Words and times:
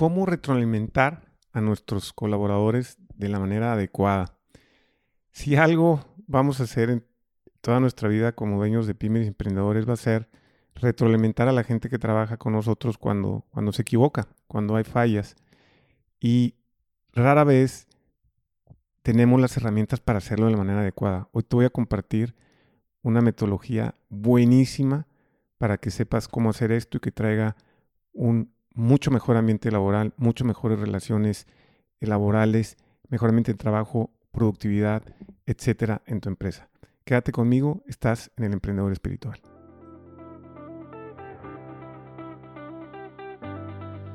cómo 0.00 0.24
retroalimentar 0.24 1.30
a 1.52 1.60
nuestros 1.60 2.14
colaboradores 2.14 2.96
de 3.16 3.28
la 3.28 3.38
manera 3.38 3.74
adecuada. 3.74 4.34
Si 5.30 5.56
algo 5.56 6.00
vamos 6.26 6.58
a 6.58 6.62
hacer 6.62 6.88
en 6.88 7.04
toda 7.60 7.80
nuestra 7.80 8.08
vida 8.08 8.32
como 8.32 8.56
dueños 8.56 8.86
de 8.86 8.94
pymes 8.94 9.24
y 9.24 9.28
emprendedores 9.28 9.86
va 9.86 9.92
a 9.92 9.96
ser 9.96 10.30
retroalimentar 10.74 11.48
a 11.48 11.52
la 11.52 11.64
gente 11.64 11.90
que 11.90 11.98
trabaja 11.98 12.38
con 12.38 12.54
nosotros 12.54 12.96
cuando, 12.96 13.44
cuando 13.50 13.72
se 13.72 13.82
equivoca, 13.82 14.26
cuando 14.46 14.74
hay 14.76 14.84
fallas. 14.84 15.36
Y 16.18 16.54
rara 17.12 17.44
vez 17.44 17.86
tenemos 19.02 19.38
las 19.38 19.54
herramientas 19.58 20.00
para 20.00 20.16
hacerlo 20.16 20.46
de 20.46 20.52
la 20.52 20.56
manera 20.56 20.80
adecuada. 20.80 21.28
Hoy 21.32 21.42
te 21.42 21.56
voy 21.56 21.66
a 21.66 21.70
compartir 21.70 22.34
una 23.02 23.20
metodología 23.20 23.96
buenísima 24.08 25.06
para 25.58 25.76
que 25.76 25.90
sepas 25.90 26.26
cómo 26.26 26.48
hacer 26.48 26.72
esto 26.72 26.96
y 26.96 27.00
que 27.00 27.12
traiga 27.12 27.54
un 28.14 28.50
mucho 28.80 29.10
mejor 29.10 29.36
ambiente 29.36 29.70
laboral, 29.70 30.14
mucho 30.16 30.44
mejores 30.44 30.80
relaciones 30.80 31.46
laborales, 32.00 32.78
mejor 33.08 33.28
ambiente 33.28 33.52
de 33.52 33.58
trabajo, 33.58 34.10
productividad, 34.32 35.02
etcétera, 35.44 36.00
en 36.06 36.20
tu 36.20 36.30
empresa. 36.30 36.70
Quédate 37.04 37.30
conmigo, 37.30 37.82
estás 37.86 38.30
en 38.38 38.44
el 38.44 38.54
emprendedor 38.54 38.90
espiritual. 38.90 39.38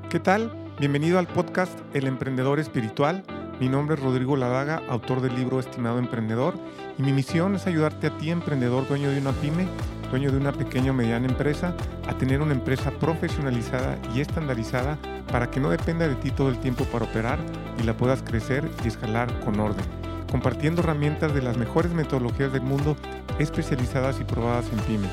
¿Qué 0.09 0.19
tal? 0.19 0.51
Bienvenido 0.79 1.19
al 1.19 1.27
podcast 1.27 1.77
El 1.93 2.07
Emprendedor 2.07 2.59
Espiritual. 2.59 3.23
Mi 3.59 3.69
nombre 3.69 3.95
es 3.95 4.01
Rodrigo 4.01 4.35
Ladaga, 4.35 4.81
autor 4.89 5.21
del 5.21 5.35
libro 5.35 5.59
Estimado 5.59 5.99
Emprendedor, 5.99 6.55
y 6.97 7.03
mi 7.03 7.13
misión 7.13 7.55
es 7.55 7.67
ayudarte 7.67 8.07
a 8.07 8.17
ti, 8.17 8.31
emprendedor, 8.31 8.87
dueño 8.87 9.11
de 9.11 9.19
una 9.19 9.31
pyme, 9.33 9.67
de 10.15 10.37
una 10.37 10.53
pequeña 10.53 10.91
o 10.91 10.93
mediana 10.93 11.27
empresa, 11.27 11.75
a 12.07 12.17
tener 12.17 12.41
una 12.41 12.53
empresa 12.53 12.89
profesionalizada 12.91 13.97
y 14.15 14.21
estandarizada 14.21 14.97
para 15.29 15.51
que 15.51 15.59
no 15.59 15.69
dependa 15.69 16.07
de 16.07 16.15
ti 16.15 16.31
todo 16.31 16.49
el 16.49 16.57
tiempo 16.57 16.85
para 16.85 17.03
operar 17.03 17.37
y 17.77 17.83
la 17.83 17.97
puedas 17.97 18.23
crecer 18.23 18.63
y 18.83 18.87
escalar 18.87 19.41
con 19.41 19.59
orden, 19.59 19.83
compartiendo 20.31 20.81
herramientas 20.81 21.33
de 21.33 21.41
las 21.41 21.57
mejores 21.57 21.91
metodologías 21.91 22.53
del 22.53 22.61
mundo 22.61 22.95
especializadas 23.39 24.21
y 24.21 24.23
probadas 24.23 24.65
en 24.71 24.79
pymes. 24.79 25.11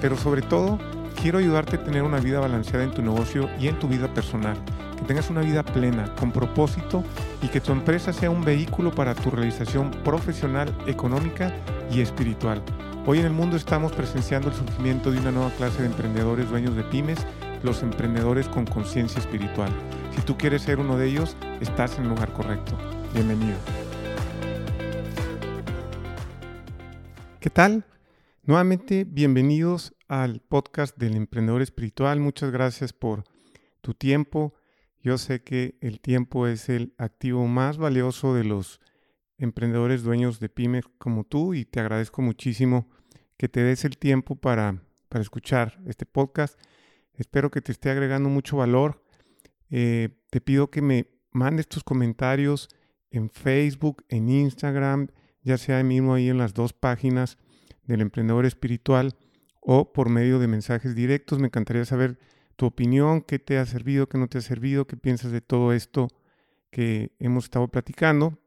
Pero 0.00 0.16
sobre 0.16 0.42
todo, 0.42 0.78
quiero 1.20 1.38
ayudarte 1.38 1.76
a 1.76 1.84
tener 1.84 2.04
una 2.04 2.20
vida 2.20 2.38
balanceada 2.38 2.84
en 2.84 2.92
tu 2.92 3.02
negocio 3.02 3.50
y 3.58 3.66
en 3.66 3.78
tu 3.80 3.88
vida 3.88 4.06
personal, 4.14 4.56
que 4.96 5.04
tengas 5.04 5.30
una 5.30 5.40
vida 5.40 5.64
plena, 5.64 6.14
con 6.14 6.30
propósito 6.30 7.02
y 7.42 7.48
que 7.48 7.60
tu 7.60 7.72
empresa 7.72 8.12
sea 8.12 8.30
un 8.30 8.44
vehículo 8.44 8.92
para 8.92 9.16
tu 9.16 9.32
realización 9.32 9.90
profesional, 10.04 10.72
económica 10.86 11.52
y 11.90 12.00
espiritual. 12.00 12.62
Hoy 13.06 13.18
en 13.18 13.26
el 13.26 13.34
mundo 13.34 13.58
estamos 13.58 13.92
presenciando 13.92 14.48
el 14.48 14.54
surgimiento 14.54 15.10
de 15.10 15.18
una 15.18 15.30
nueva 15.30 15.50
clase 15.50 15.82
de 15.82 15.88
emprendedores 15.88 16.48
dueños 16.48 16.74
de 16.74 16.84
pymes, 16.84 17.18
los 17.62 17.82
emprendedores 17.82 18.48
con 18.48 18.64
conciencia 18.64 19.20
espiritual. 19.20 19.70
Si 20.16 20.22
tú 20.22 20.38
quieres 20.38 20.62
ser 20.62 20.78
uno 20.78 20.96
de 20.96 21.08
ellos, 21.08 21.36
estás 21.60 21.98
en 21.98 22.04
el 22.04 22.08
lugar 22.08 22.32
correcto. 22.32 22.78
Bienvenido. 23.12 23.58
¿Qué 27.40 27.50
tal? 27.50 27.84
Nuevamente, 28.42 29.04
bienvenidos 29.04 29.94
al 30.08 30.40
podcast 30.40 30.96
del 30.96 31.14
Emprendedor 31.14 31.60
Espiritual. 31.60 32.20
Muchas 32.20 32.52
gracias 32.52 32.94
por 32.94 33.24
tu 33.82 33.92
tiempo. 33.92 34.54
Yo 35.02 35.18
sé 35.18 35.42
que 35.42 35.76
el 35.82 36.00
tiempo 36.00 36.46
es 36.46 36.70
el 36.70 36.94
activo 36.96 37.46
más 37.48 37.76
valioso 37.76 38.34
de 38.34 38.44
los 38.44 38.80
emprendedores 39.38 40.02
dueños 40.02 40.40
de 40.40 40.48
pymes 40.48 40.84
como 40.98 41.24
tú 41.24 41.54
y 41.54 41.64
te 41.64 41.80
agradezco 41.80 42.22
muchísimo 42.22 42.88
que 43.36 43.48
te 43.48 43.62
des 43.62 43.84
el 43.84 43.98
tiempo 43.98 44.36
para, 44.36 44.82
para 45.08 45.22
escuchar 45.22 45.80
este 45.86 46.06
podcast. 46.06 46.58
Espero 47.14 47.50
que 47.50 47.60
te 47.60 47.72
esté 47.72 47.90
agregando 47.90 48.28
mucho 48.28 48.56
valor. 48.56 49.02
Eh, 49.70 50.10
te 50.30 50.40
pido 50.40 50.70
que 50.70 50.82
me 50.82 51.08
mandes 51.32 51.68
tus 51.68 51.84
comentarios 51.84 52.68
en 53.10 53.30
Facebook, 53.30 54.04
en 54.08 54.28
Instagram, 54.28 55.08
ya 55.42 55.58
sea 55.58 55.82
mismo 55.82 56.14
ahí 56.14 56.28
en 56.28 56.38
las 56.38 56.54
dos 56.54 56.72
páginas 56.72 57.38
del 57.84 58.00
emprendedor 58.00 58.46
espiritual 58.46 59.14
o 59.60 59.92
por 59.92 60.08
medio 60.08 60.38
de 60.38 60.48
mensajes 60.48 60.94
directos. 60.94 61.38
Me 61.38 61.46
encantaría 61.46 61.84
saber 61.84 62.18
tu 62.56 62.66
opinión, 62.66 63.20
qué 63.22 63.38
te 63.38 63.58
ha 63.58 63.66
servido, 63.66 64.08
qué 64.08 64.18
no 64.18 64.28
te 64.28 64.38
ha 64.38 64.42
servido, 64.42 64.86
qué 64.86 64.96
piensas 64.96 65.32
de 65.32 65.40
todo 65.40 65.72
esto 65.72 66.08
que 66.70 67.12
hemos 67.18 67.44
estado 67.44 67.68
platicando. 67.68 68.38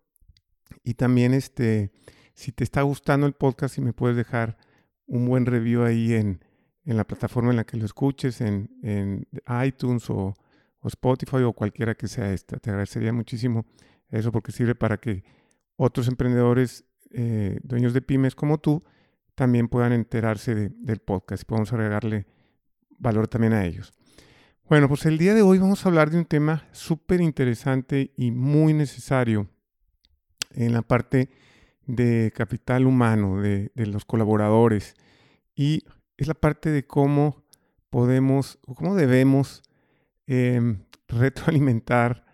Y 0.88 0.94
también 0.94 1.34
este, 1.34 1.92
si 2.34 2.54
te 2.54 2.64
está 2.64 2.82
gustando 2.82 3.28
el 3.28 3.34
podcast, 3.34 3.76
si 3.76 3.82
me 3.82 3.92
puedes 3.92 4.16
dejar 4.16 4.58
un 5.06 5.26
buen 5.26 5.46
review 5.46 5.84
ahí 5.84 6.14
en, 6.14 6.42
en 6.86 6.96
la 6.96 7.06
plataforma 7.06 7.50
en 7.50 7.58
la 7.58 7.66
que 7.66 7.76
lo 7.76 7.86
escuches, 7.86 8.40
en, 8.40 8.70
en 8.82 9.28
iTunes 9.66 10.10
o, 10.10 10.34
o, 10.80 10.88
Spotify 10.88 11.44
o 11.44 11.52
cualquiera 11.52 11.94
que 11.96 12.08
sea 12.08 12.32
esta. 12.32 12.56
Te 12.56 12.70
agradecería 12.70 13.12
muchísimo 13.12 13.66
eso 14.08 14.32
porque 14.32 14.54
sirve 14.54 14.76
para 14.76 14.96
que 14.96 15.26
otros 15.76 16.08
emprendedores, 16.08 16.86
eh, 17.12 17.60
dueños 17.64 17.92
de 17.92 18.02
pymes 18.02 18.34
como 18.34 18.58
tú, 18.58 18.82
también 19.36 19.68
puedan 19.68 19.92
enterarse 19.92 20.56
del 20.70 21.00
podcast 21.00 21.44
y 21.44 21.48
podemos 21.48 21.74
agregarle 21.74 22.28
valor 22.98 23.28
también 23.28 23.52
a 23.52 23.66
ellos. 23.66 23.92
Bueno, 24.70 24.88
pues 24.88 25.06
el 25.06 25.18
día 25.18 25.34
de 25.34 25.42
hoy 25.42 25.58
vamos 25.58 25.86
a 25.86 25.90
hablar 25.90 26.12
de 26.12 26.18
un 26.18 26.26
tema 26.26 26.66
súper 26.72 27.20
interesante 27.20 28.14
y 28.16 28.32
muy 28.32 28.72
necesario 28.72 29.50
en 30.58 30.74
la 30.74 30.82
parte 30.82 31.30
de 31.86 32.34
capital 32.36 32.86
humano, 32.86 33.42
de, 33.42 33.72
los 33.76 34.06
colaboradores, 34.06 34.96
y 35.56 35.84
es 36.18 36.28
la 36.28 36.34
parte 36.34 36.70
de 36.70 36.86
cómo 36.86 37.44
podemos 37.90 38.60
o 38.66 38.76
cómo 38.76 38.96
debemos 38.96 39.64
em, 40.26 40.80
retroalimentar 41.08 42.26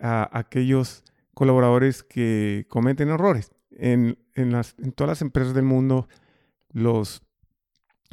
a 0.00 0.28
aquellos 0.36 1.04
colaboradores 1.34 2.02
que 2.02 2.66
cometen 2.68 3.10
errores. 3.10 3.52
En, 3.70 4.18
las, 4.34 4.74
en 4.78 4.92
todas 4.92 5.10
las 5.10 5.22
empresas 5.22 5.54
del 5.54 5.64
mundo 5.64 6.08
los 6.70 7.22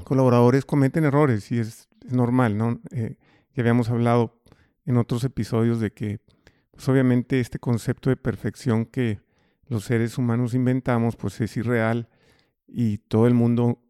colaboradores 0.03 0.65
cometen 0.65 1.03
errores 1.03 1.51
y 1.51 1.59
es, 1.59 1.87
normal, 2.09 2.57
¿no? 2.57 2.79
Eh, 2.91 3.17
ya 3.53 3.63
habíamos 3.63 3.89
hablado 3.89 4.39
en 4.85 4.95
otros 4.95 5.25
episodios 5.25 5.81
de 5.81 5.91
que, 5.91 6.19
pues 6.71 6.87
obviamente 6.87 7.41
este 7.41 7.59
concepto 7.59 8.09
de 8.09 8.15
perfección 8.15 8.85
que 8.85 9.19
los 9.69 9.85
seres 9.85 10.17
humanos 10.17 10.53
inventamos, 10.53 11.15
pues 11.15 11.39
es 11.41 11.55
irreal 11.57 12.09
y 12.67 12.99
todo 12.99 13.27
el 13.27 13.33
mundo, 13.33 13.81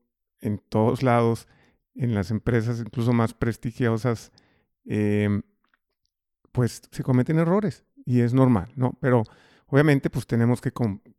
en 0.41 0.59
todos 0.59 1.03
lados, 1.03 1.47
en 1.95 2.13
las 2.13 2.31
empresas 2.31 2.79
incluso 2.79 3.13
más 3.13 3.33
prestigiosas, 3.33 4.31
em, 4.85 5.41
pues 6.51 6.81
se 6.91 7.03
cometen 7.03 7.39
errores 7.39 7.83
y 8.05 8.21
es 8.21 8.33
normal, 8.33 8.71
¿no? 8.75 8.97
Pero 9.01 9.23
Obviamente, 9.69 10.09
pues 10.09 10.25
tenemos 10.25 10.61
que 10.61 10.71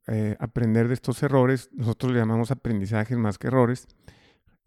eh, 0.07 0.37
aprender 0.41 0.89
de 0.89 0.95
estos 0.95 1.23
errores. 1.23 1.69
Nosotros 1.73 2.13
le 2.13 2.19
llamamos 2.19 2.51
aprendizajes 2.51 3.19
más 3.19 3.39
que 3.39 3.49
errores. 3.49 3.87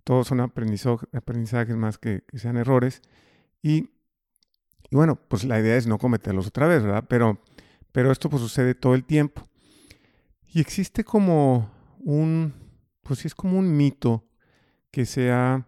Todos 0.03 0.28
son 0.28 0.40
aprendizajes 0.40 1.75
más 1.75 1.97
que, 1.97 2.24
sean 2.34 2.57
errores. 2.57 3.01
Y, 3.63 3.90
bueno, 4.91 5.16
pues 5.16 5.46
la 5.46 5.59
idea 5.59 5.78
es 5.78 5.88
no 5.88 5.97
cometerlos 5.97 6.47
otra 6.47 6.68
vez, 6.68 6.84
¿verdad? 6.84 7.06
Pero, 7.07 7.40
pero 7.91 8.12
esto 8.12 8.30
pues 8.30 8.41
sucede 8.41 8.75
todo 8.75 8.94
el 8.94 9.03
tiempo. 9.03 9.47
Y 10.53 10.59
existe 10.59 11.03
como 11.03 11.72
un, 12.00 12.53
pues 13.01 13.19
sí 13.19 13.28
es 13.28 13.35
como 13.35 13.57
un 13.57 13.75
mito 13.75 14.28
que 14.91 15.06
se 15.06 15.31
ha 15.31 15.67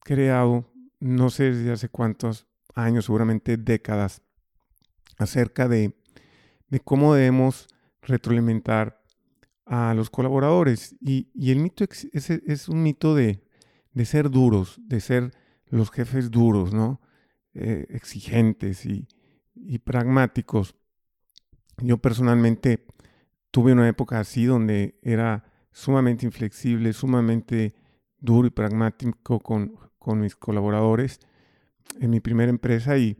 creado, 0.00 0.72
no 1.00 1.30
sé 1.30 1.52
desde 1.52 1.72
hace 1.72 1.88
cuántos 1.88 2.46
años, 2.74 3.04
seguramente 3.04 3.56
décadas, 3.56 4.22
acerca 5.18 5.68
de 5.68 5.94
de 6.68 6.80
cómo 6.80 7.14
debemos 7.14 7.68
retroalimentar 8.02 9.02
a 9.64 9.94
los 9.94 10.10
colaboradores. 10.10 10.96
Y, 11.00 11.28
el 11.50 11.58
mito 11.58 11.84
es, 11.84 12.30
es 12.30 12.68
un 12.68 12.82
mito 12.82 13.14
de, 13.14 13.42
ser 14.04 14.30
duros, 14.30 14.80
de 14.84 15.00
ser 15.00 15.32
los 15.66 15.90
jefes 15.90 16.30
duros, 16.30 16.72
¿no? 16.72 17.00
Eh, 17.54 17.86
exigentes 17.90 18.86
y, 18.86 19.06
pragmáticos. 19.84 20.76
Yo 21.78 21.98
personalmente 21.98 22.86
tuve 23.50 23.72
una 23.72 23.88
época 23.88 24.20
así 24.20 24.44
donde 24.44 24.98
era 25.02 25.44
sumamente 25.72 26.26
inflexible, 26.26 26.92
sumamente 26.92 27.74
duro 28.18 28.48
y 28.48 28.50
pragmático 28.50 29.40
con, 29.40 29.78
con 29.98 30.20
mis 30.20 30.36
colaboradores 30.36 31.20
en 32.00 32.10
mi 32.10 32.20
primera 32.20 32.50
empresa 32.50 32.98
y, 32.98 33.16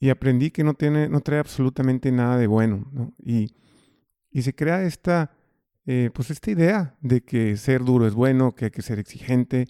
y 0.00 0.10
aprendí 0.10 0.50
que 0.50 0.64
no, 0.64 0.74
tiene, 0.74 1.08
no 1.08 1.20
trae 1.20 1.40
absolutamente 1.40 2.12
nada 2.12 2.36
de 2.38 2.46
bueno. 2.46 2.88
¿no? 2.92 3.14
Y, 3.18 3.54
y, 4.30 4.42
se 4.42 4.54
crea 4.54 4.82
esta, 4.82 5.32
eh, 5.86 6.10
pues 6.12 6.30
esta 6.30 6.50
idea 6.50 6.96
de 7.00 7.22
que 7.22 7.56
ser 7.56 7.84
duro 7.84 8.06
es 8.06 8.14
bueno, 8.14 8.54
que 8.54 8.66
hay 8.66 8.70
que 8.70 8.82
ser 8.82 8.98
exigente. 8.98 9.66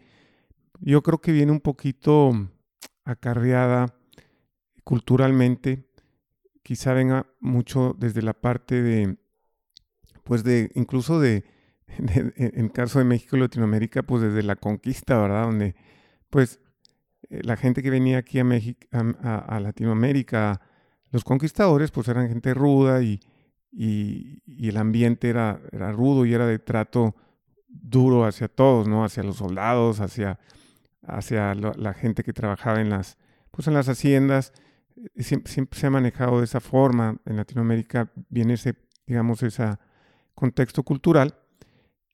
Yo 0.80 1.02
creo 1.02 1.20
que 1.20 1.32
viene 1.32 1.52
un 1.52 1.60
poquito 1.60 2.32
acarreada 3.04 3.94
culturalmente, 4.84 5.88
quizá 6.62 6.92
venga 6.92 7.26
mucho 7.40 7.96
desde 7.98 8.22
la 8.22 8.34
parte 8.34 8.82
de, 8.82 9.16
pues 10.28 10.44
de, 10.44 10.70
incluso 10.74 11.18
de, 11.18 11.42
en 11.96 12.68
caso 12.68 12.98
de 12.98 13.06
México 13.06 13.36
y 13.36 13.40
Latinoamérica, 13.40 14.02
pues 14.02 14.22
desde 14.22 14.42
la 14.42 14.56
conquista, 14.56 15.18
¿verdad? 15.18 15.44
Donde, 15.46 15.74
pues, 16.28 16.60
eh, 17.30 17.40
la 17.42 17.56
gente 17.56 17.82
que 17.82 17.88
venía 17.88 18.18
aquí 18.18 18.38
a 18.38 18.44
México, 18.44 18.86
a, 18.92 19.58
Latinoamérica, 19.58 20.60
los 21.10 21.24
conquistadores 21.24 21.90
pues 21.90 22.08
eran 22.08 22.28
gente 22.28 22.52
ruda 22.52 23.02
y, 23.02 23.20
el 23.72 24.76
ambiente 24.76 25.30
era, 25.30 25.60
era, 25.72 25.92
rudo 25.92 26.26
y 26.26 26.34
era 26.34 26.46
de 26.46 26.58
trato 26.58 27.16
duro 27.68 28.26
hacia 28.26 28.48
todos, 28.48 28.86
¿no? 28.86 29.04
Hacia 29.04 29.22
los 29.22 29.36
soldados, 29.36 30.00
hacia, 30.00 30.38
hacia 31.06 31.54
la, 31.54 31.94
gente 31.94 32.22
que 32.22 32.34
trabajaba 32.34 32.82
en 32.82 32.90
las, 32.90 33.16
pues 33.50 33.66
en 33.66 33.74
las 33.74 33.88
haciendas. 33.88 34.52
Siempre, 35.16 35.50
siempre, 35.52 35.78
se 35.78 35.86
ha 35.86 35.90
manejado 35.90 36.38
de 36.38 36.44
esa 36.44 36.60
forma. 36.60 37.16
En 37.24 37.36
Latinoamérica 37.36 38.10
viene 38.28 38.54
ese, 38.54 38.74
digamos, 39.06 39.42
ese 39.42 39.78
contexto 40.38 40.82
cultural. 40.82 41.34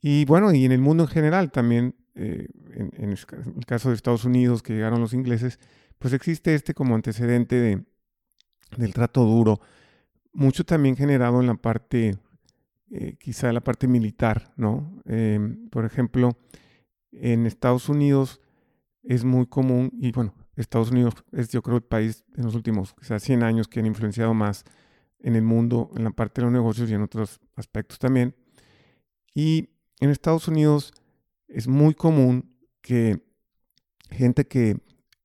Y 0.00 0.24
bueno, 0.24 0.52
y 0.52 0.64
en 0.64 0.72
el 0.72 0.80
mundo 0.80 1.04
en 1.04 1.08
general 1.08 1.52
también, 1.52 1.94
eh, 2.14 2.48
en, 2.74 3.10
el 3.10 3.66
caso 3.66 3.90
de 3.90 3.94
Estados 3.94 4.24
Unidos, 4.24 4.62
que 4.62 4.74
llegaron 4.74 5.00
los 5.00 5.12
ingleses, 5.14 5.58
pues 5.98 6.12
existe 6.12 6.54
este 6.54 6.74
como 6.74 6.94
antecedente 6.94 7.56
de, 7.56 7.84
del 8.76 8.94
trato 8.94 9.24
duro, 9.24 9.60
mucho 10.32 10.64
también 10.64 10.96
generado 10.96 11.40
en 11.40 11.46
la 11.46 11.54
parte, 11.54 12.18
eh, 12.90 13.16
quizá 13.18 13.52
la 13.52 13.62
parte 13.62 13.86
militar, 13.86 14.52
¿no? 14.56 15.00
Em, 15.04 15.68
por 15.70 15.84
ejemplo, 15.84 16.36
en 17.12 17.46
Estados 17.46 17.88
Unidos 17.88 18.40
es 19.02 19.24
muy 19.24 19.46
común, 19.46 19.90
y 20.00 20.12
bueno, 20.12 20.34
Estados 20.56 20.90
Unidos 20.90 21.14
es 21.32 21.50
yo 21.50 21.62
creo 21.62 21.76
el 21.76 21.82
país 21.82 22.24
en 22.36 22.44
los 22.44 22.54
últimos 22.54 22.94
quizás 22.94 23.22
100 23.22 23.42
años 23.42 23.68
que 23.68 23.80
han 23.80 23.86
influenciado 23.86 24.34
más 24.34 24.64
en 25.20 25.36
el 25.36 25.42
mundo, 25.42 25.90
en 25.96 26.04
la 26.04 26.10
parte 26.10 26.40
de 26.40 26.46
los 26.46 26.52
negocios 26.52 26.90
y 26.90 26.94
en 26.94 27.02
otros 27.02 27.40
aspectos 27.56 27.98
también. 27.98 28.34
Y 29.34 29.70
en 30.00 30.10
Estados 30.10 30.48
Unidos 30.48 30.92
es 31.48 31.68
muy 31.68 31.94
común 31.94 32.54
que 32.80 33.22
gente 34.10 34.46
que 34.46 34.76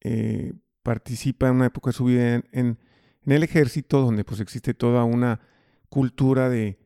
eh, 0.02 0.54
participa 0.84 1.48
en 1.48 1.56
una 1.56 1.68
época 1.68 1.90
de 1.90 1.94
su 1.94 2.06
vida 2.06 2.42
en, 2.52 2.78
el 3.26 3.44
ejército, 3.44 4.02
donde 4.02 4.24
pues 4.24 4.40
existe 4.40 4.74
toda 4.74 5.04
una 5.04 5.40
cultura 5.90 6.50
de, 6.50 6.80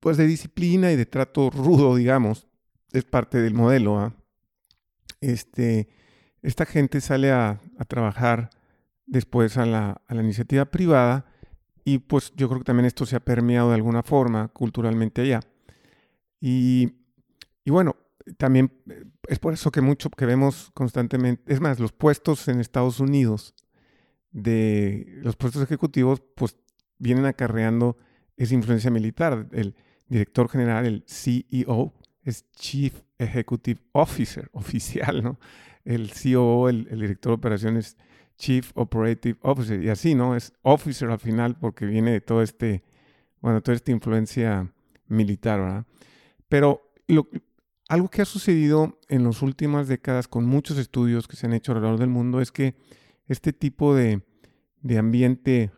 pues 0.00 0.16
de 0.16 0.26
disciplina 0.26 0.92
y 0.92 0.96
de 0.96 1.04
trato 1.04 1.50
rudo, 1.50 1.96
digamos, 1.96 2.46
es 2.92 3.04
parte 3.04 3.38
del 3.42 3.52
modelo. 3.52 3.98
¿ah? 3.98 4.14
Este, 5.20 5.88
esta 6.40 6.64
gente 6.64 7.02
sale 7.02 7.32
a, 7.32 7.60
trabajar 7.86 8.48
después 9.04 9.58
a 9.58 9.66
la, 9.66 10.00
a 10.06 10.14
la, 10.14 10.22
iniciativa 10.22 10.64
privada 10.66 11.26
y 11.84 11.98
pues 11.98 12.32
yo 12.36 12.48
creo 12.48 12.60
que 12.60 12.64
también 12.64 12.86
esto 12.86 13.06
se 13.06 13.16
ha 13.16 13.20
permeado 13.20 13.70
de 13.70 13.74
alguna 13.74 14.02
forma 14.02 14.48
culturalmente 14.48 15.22
allá. 15.22 15.40
Y, 16.40 16.94
y 17.64 17.70
bueno, 17.70 17.96
también 18.36 18.72
eh, 18.88 19.04
es 19.28 19.38
por 19.38 19.52
eso 19.52 19.70
que 19.70 19.80
mucho 19.80 20.10
que 20.10 20.26
vemos 20.26 20.70
constantemente, 20.74 21.52
es 21.52 21.60
más, 21.60 21.80
los 21.80 21.92
puestos 21.92 22.48
en 22.48 22.60
Estados 22.60 23.00
Unidos 23.00 23.54
de 24.30 25.06
los 25.22 25.36
puestos 25.36 25.62
ejecutivos, 25.62 26.22
pues 26.34 26.56
vienen 26.98 27.26
acarreando 27.26 27.96
esa 28.36 28.54
influencia 28.54 28.90
militar. 28.90 29.48
El 29.52 29.74
director 30.08 30.48
general, 30.48 30.86
el 30.86 31.04
CEO, 31.06 31.92
es 32.22 32.50
Chief 32.52 32.94
Executive 33.18 33.80
Officer, 33.92 34.48
oficial, 34.52 35.22
¿no? 35.22 35.38
El 35.84 36.12
COO, 36.12 36.68
el, 36.68 36.86
el 36.90 37.00
director 37.00 37.30
de 37.32 37.34
operaciones, 37.34 37.96
Chief 38.42 38.72
Operative 38.74 39.38
Officer, 39.42 39.80
y 39.80 39.88
así, 39.88 40.16
¿no? 40.16 40.34
Es 40.34 40.52
officer 40.62 41.08
al 41.08 41.20
final 41.20 41.54
porque 41.54 41.86
viene 41.86 42.10
de 42.10 42.20
todo 42.20 42.42
este, 42.42 42.82
bueno, 43.40 43.62
toda 43.62 43.76
esta 43.76 43.92
influencia 43.92 44.68
militar, 45.06 45.60
¿verdad? 45.60 45.86
Pero 46.48 46.92
lo, 47.06 47.28
algo 47.88 48.08
que 48.08 48.20
ha 48.20 48.24
sucedido 48.24 48.98
en 49.08 49.22
las 49.22 49.42
últimas 49.42 49.86
décadas 49.86 50.26
con 50.26 50.44
muchos 50.44 50.76
estudios 50.76 51.28
que 51.28 51.36
se 51.36 51.46
han 51.46 51.52
hecho 51.52 51.70
alrededor 51.70 52.00
del 52.00 52.08
mundo 52.08 52.40
es 52.40 52.50
que 52.50 52.74
este 53.28 53.52
tipo 53.52 53.94
de, 53.94 54.22
ambiente 54.98 55.70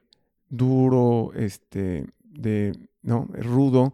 duro, 0.49 1.33
este, 1.35 2.07
de, 2.23 2.73
no, 3.03 3.29
rudo, 3.35 3.93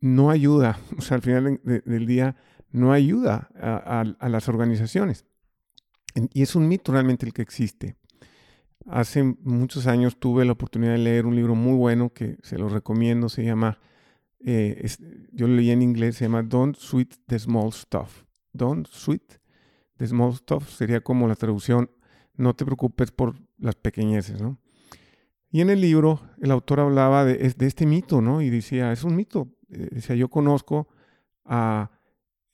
no 0.00 0.30
ayuda, 0.30 0.78
o 0.96 1.02
sea, 1.02 1.16
al 1.16 1.22
final 1.22 1.60
del 1.62 2.06
día 2.06 2.34
no 2.72 2.94
ayuda 2.94 3.50
a, 3.60 4.28
las 4.30 4.48
organizaciones. 4.48 5.26
Y 6.32 6.42
es 6.42 6.54
un 6.54 6.68
mito 6.68 6.92
realmente 6.92 7.26
el 7.26 7.32
que 7.32 7.42
existe. 7.42 7.96
Hace 8.86 9.22
muchos 9.22 9.86
años 9.86 10.18
tuve 10.18 10.44
la 10.44 10.52
oportunidad 10.52 10.92
de 10.92 10.98
leer 10.98 11.26
un 11.26 11.36
libro 11.36 11.54
muy 11.54 11.76
bueno 11.76 12.12
que 12.12 12.38
se 12.42 12.58
lo 12.58 12.68
recomiendo, 12.68 13.28
se 13.28 13.44
llama 13.44 13.78
eh, 14.42 14.88
yo 15.32 15.46
lo 15.46 15.54
leí 15.54 15.70
en 15.70 15.82
inglés, 15.82 16.16
se 16.16 16.24
llama 16.24 16.42
Don't 16.42 16.76
Sweet 16.76 17.14
the 17.26 17.38
Small 17.38 17.72
Stuff. 17.72 18.24
Don't 18.52 18.86
Sweet 18.88 19.38
the 19.98 20.06
Small 20.06 20.34
Stuff 20.34 20.68
sería 20.70 21.02
como 21.02 21.28
la 21.28 21.36
traducción, 21.36 21.90
no 22.34 22.54
te 22.54 22.64
preocupes 22.64 23.10
por 23.10 23.36
las 23.58 23.74
pequeñeces, 23.74 24.40
¿no? 24.40 24.58
Y 25.52 25.60
en 25.60 25.68
el 25.68 25.80
libro 25.80 26.20
el 26.40 26.50
autor 26.52 26.80
hablaba 26.80 27.24
de, 27.24 27.54
este 27.58 27.84
mito, 27.84 28.22
¿no? 28.22 28.40
Y 28.40 28.50
decía, 28.50 28.92
es 28.92 29.04
un 29.04 29.16
mito. 29.16 29.48
Eh, 29.68 29.88
decía, 29.90 30.16
yo 30.16 30.28
conozco 30.28 30.88
a 31.44 31.90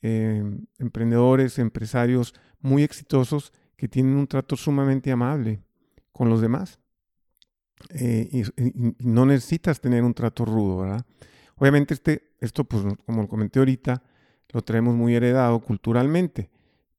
em, 0.01 0.65
emprendedores, 0.77 1.59
empresarios 1.59 2.33
muy 2.59 2.83
exitosos 2.83 3.53
que 3.75 3.87
tienen 3.87 4.15
un 4.15 4.27
trato 4.27 4.55
sumamente 4.55 5.11
amable 5.11 5.61
con 6.11 6.29
los 6.29 6.41
demás. 6.41 6.79
Eh, 7.89 8.29
y, 8.31 8.93
no 8.99 9.25
necesitas 9.25 9.79
tener 9.79 10.03
un 10.03 10.13
trato 10.13 10.45
rudo, 10.45 10.77
¿verdad? 10.79 11.05
Obviamente 11.55 11.93
este, 11.93 12.31
esto, 12.39 12.63
pues 12.63 12.83
como 13.05 13.21
lo 13.21 13.27
comenté 13.27 13.59
ahorita, 13.59 14.01
lo 14.49 14.61
traemos 14.61 14.95
muy 14.95 15.15
heredado 15.15 15.59
culturalmente 15.59 16.49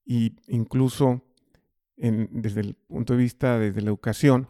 y 0.05 0.37
incluso 0.47 1.23
desde 1.97 2.61
el 2.61 2.75
punto 2.75 3.15
de 3.15 3.19
vista 3.19 3.59
desde 3.59 3.83
la 3.83 3.89
educación, 3.89 4.49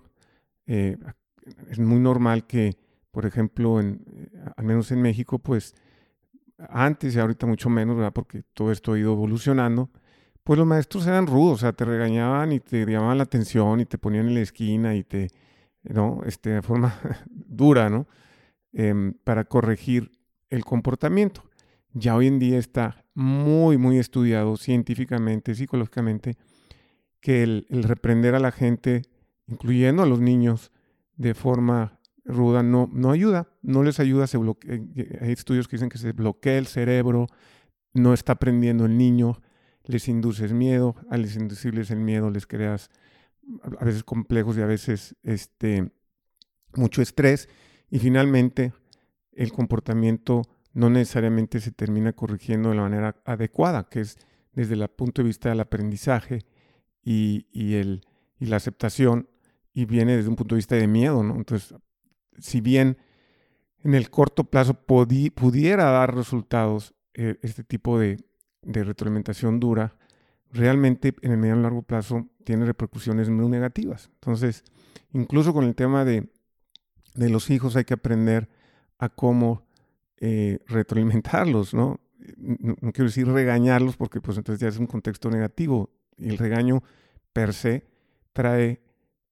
eh, 0.67 0.99
es 1.71 1.79
muy 1.79 1.99
normal 1.99 2.47
que, 2.47 2.77
por 3.11 3.25
ejemplo, 3.25 3.81
en, 3.81 4.05
eh, 4.07 4.29
al 4.57 4.65
menos 4.67 4.91
en 4.93 5.01
México, 5.01 5.39
pues 5.39 5.75
antes 6.69 7.15
y 7.15 7.19
ahorita 7.19 7.47
mucho 7.47 7.71
menos, 7.71 7.97
¿verdad? 7.97 8.13
Porque 8.13 8.43
todo 8.53 8.71
esto 8.71 8.93
ha 8.93 8.99
ido 8.99 9.13
evolucionando, 9.13 9.91
pues 10.49 10.57
los 10.57 10.67
maestros 10.67 11.07
eran 11.07 11.27
rudos, 11.27 11.57
o 11.57 11.59
sea, 11.59 11.75
te 11.75 11.85
regañaban 11.85 12.53
y 12.53 12.61
te 12.61 12.87
llamaban 12.87 13.19
la 13.19 13.25
atención 13.25 13.81
y 13.81 13.85
te 13.85 13.99
ponían 13.99 14.29
en 14.29 14.35
la 14.35 14.41
esquina 14.41 14.95
y 14.95 15.05
te, 15.05 15.29
¿no? 15.83 16.23
Este, 16.25 16.49
de 16.49 16.63
forma 16.63 16.99
dura, 17.29 17.91
¿no? 17.91 18.07
Em, 18.73 19.13
para 19.25 19.45
corregir 19.45 20.11
el 20.49 20.65
comportamiento. 20.65 21.45
Ya 21.93 22.17
hoy 22.17 22.29
en 22.29 22.39
día 22.39 22.57
está 22.57 23.05
muy, 23.13 23.77
muy 23.77 23.99
estudiado 23.99 24.57
científicamente, 24.57 25.55
psicológicamente, 25.55 26.39
que 27.21 27.43
el, 27.43 27.67
reprender 27.69 28.35
a 28.35 28.41
la 28.41 28.51
gente, 28.51 29.03
incluyendo 29.49 30.03
a 30.03 30.07
los 30.07 30.19
niños, 30.19 30.73
de 31.19 31.35
forma 31.35 32.01
ruda, 32.25 32.63
no, 32.63 32.89
no 32.91 33.11
ayuda, 33.11 33.51
no 33.61 33.83
les 33.83 34.01
ayuda, 34.01 34.27
se 34.27 34.39
eh, 34.39 35.19
hay 35.21 35.31
estudios 35.31 35.69
que 35.69 35.77
dicen 35.77 35.91
que 35.91 35.99
se 35.99 36.13
bloquea 36.13 36.57
el 36.57 36.69
cerebro, 36.69 37.27
no 37.93 38.15
está 38.15 38.33
aprendiendo 38.33 38.87
el 38.87 38.97
niño, 38.97 39.43
les 39.89 40.07
induces 40.07 40.53
miedo, 40.53 40.95
al 41.11 41.27
inducirles 41.27 41.91
el 41.91 41.99
miedo 41.99 42.31
les 42.31 42.47
creas 42.47 42.91
a 43.81 43.85
veces 43.85 44.05
complejos 44.05 44.57
y 44.57 44.61
a 44.61 44.67
veces 44.67 45.17
este, 45.25 45.91
mucho 46.75 47.03
estrés 47.03 47.49
y 47.91 47.99
finalmente, 47.99 48.73
el 49.33 49.53
comportamiento 49.53 50.43
no 50.73 50.91
necesariamente 50.91 51.61
se 51.61 51.73
termina 51.73 52.13
corrigiendo 52.13 52.71
de 52.71 52.77
la 52.77 52.83
manera 52.83 53.17
adecuada, 53.25 53.89
que 53.89 54.01
es 54.01 54.19
desde 54.53 54.75
el 54.75 54.87
punto 54.89 55.23
de 55.23 55.29
vista 55.29 55.49
del 55.49 55.61
aprendizaje 55.61 56.45
y, 57.03 57.47
el, 57.75 58.05
y 58.39 58.47
la 58.47 58.57
aceptación, 58.57 59.29
y 59.73 59.87
viene 59.87 60.17
desde 60.17 60.29
un 60.29 60.37
punto 60.37 60.55
de 60.55 60.59
vista 60.59 60.75
de 60.75 60.87
miedo, 60.87 61.23
¿no? 61.23 61.37
Entonces, 61.37 61.75
si 62.39 62.61
bien 62.61 62.99
en 63.83 63.95
el 63.95 64.11
corto 64.11 64.45
plazo 64.45 64.75
pudiera 64.75 65.85
dar 65.85 66.15
resultados 66.15 66.95
eh, 67.15 67.39
este 67.43 67.65
tipo 67.65 67.99
de, 67.99 68.19
de, 68.69 68.85
retroalimentación 68.85 69.61
dura, 69.61 69.97
realmente 70.53 71.15
en 71.23 71.33
el 71.33 71.39
mediano 71.39 71.61
y 71.61 71.63
largo 71.65 71.83
plazo 71.83 72.27
tiene 72.45 72.65
repercusiones 72.65 73.29
muy 73.29 73.49
negativas. 73.49 74.11
Entonces, 74.15 74.65
incluso 75.13 75.53
con 75.53 75.65
el 75.65 75.75
tema 75.75 76.05
de 76.05 76.29
de 77.19 77.29
los 77.29 77.51
hijos 77.51 77.77
hay 77.77 77.85
que 77.85 77.95
aprender 77.95 78.49
a 78.99 79.09
cómo 79.09 79.67
eh, 80.19 80.61
retroalimentarlos, 80.67 81.75
¿no? 81.75 82.01
¿no? 82.37 82.93
quiero 82.93 83.09
decir 83.09 83.27
regañarlos 83.27 83.97
porque 83.97 84.21
pues 84.21 84.39
entonces 84.39 84.61
ya 84.61 84.69
es 84.69 84.79
un 84.79 84.87
contexto 84.87 85.29
negativo. 85.29 85.91
Y 86.17 86.29
el 86.29 86.39
regaño 86.39 86.83
per 87.33 87.53
se 87.55 87.87
trae 88.33 88.81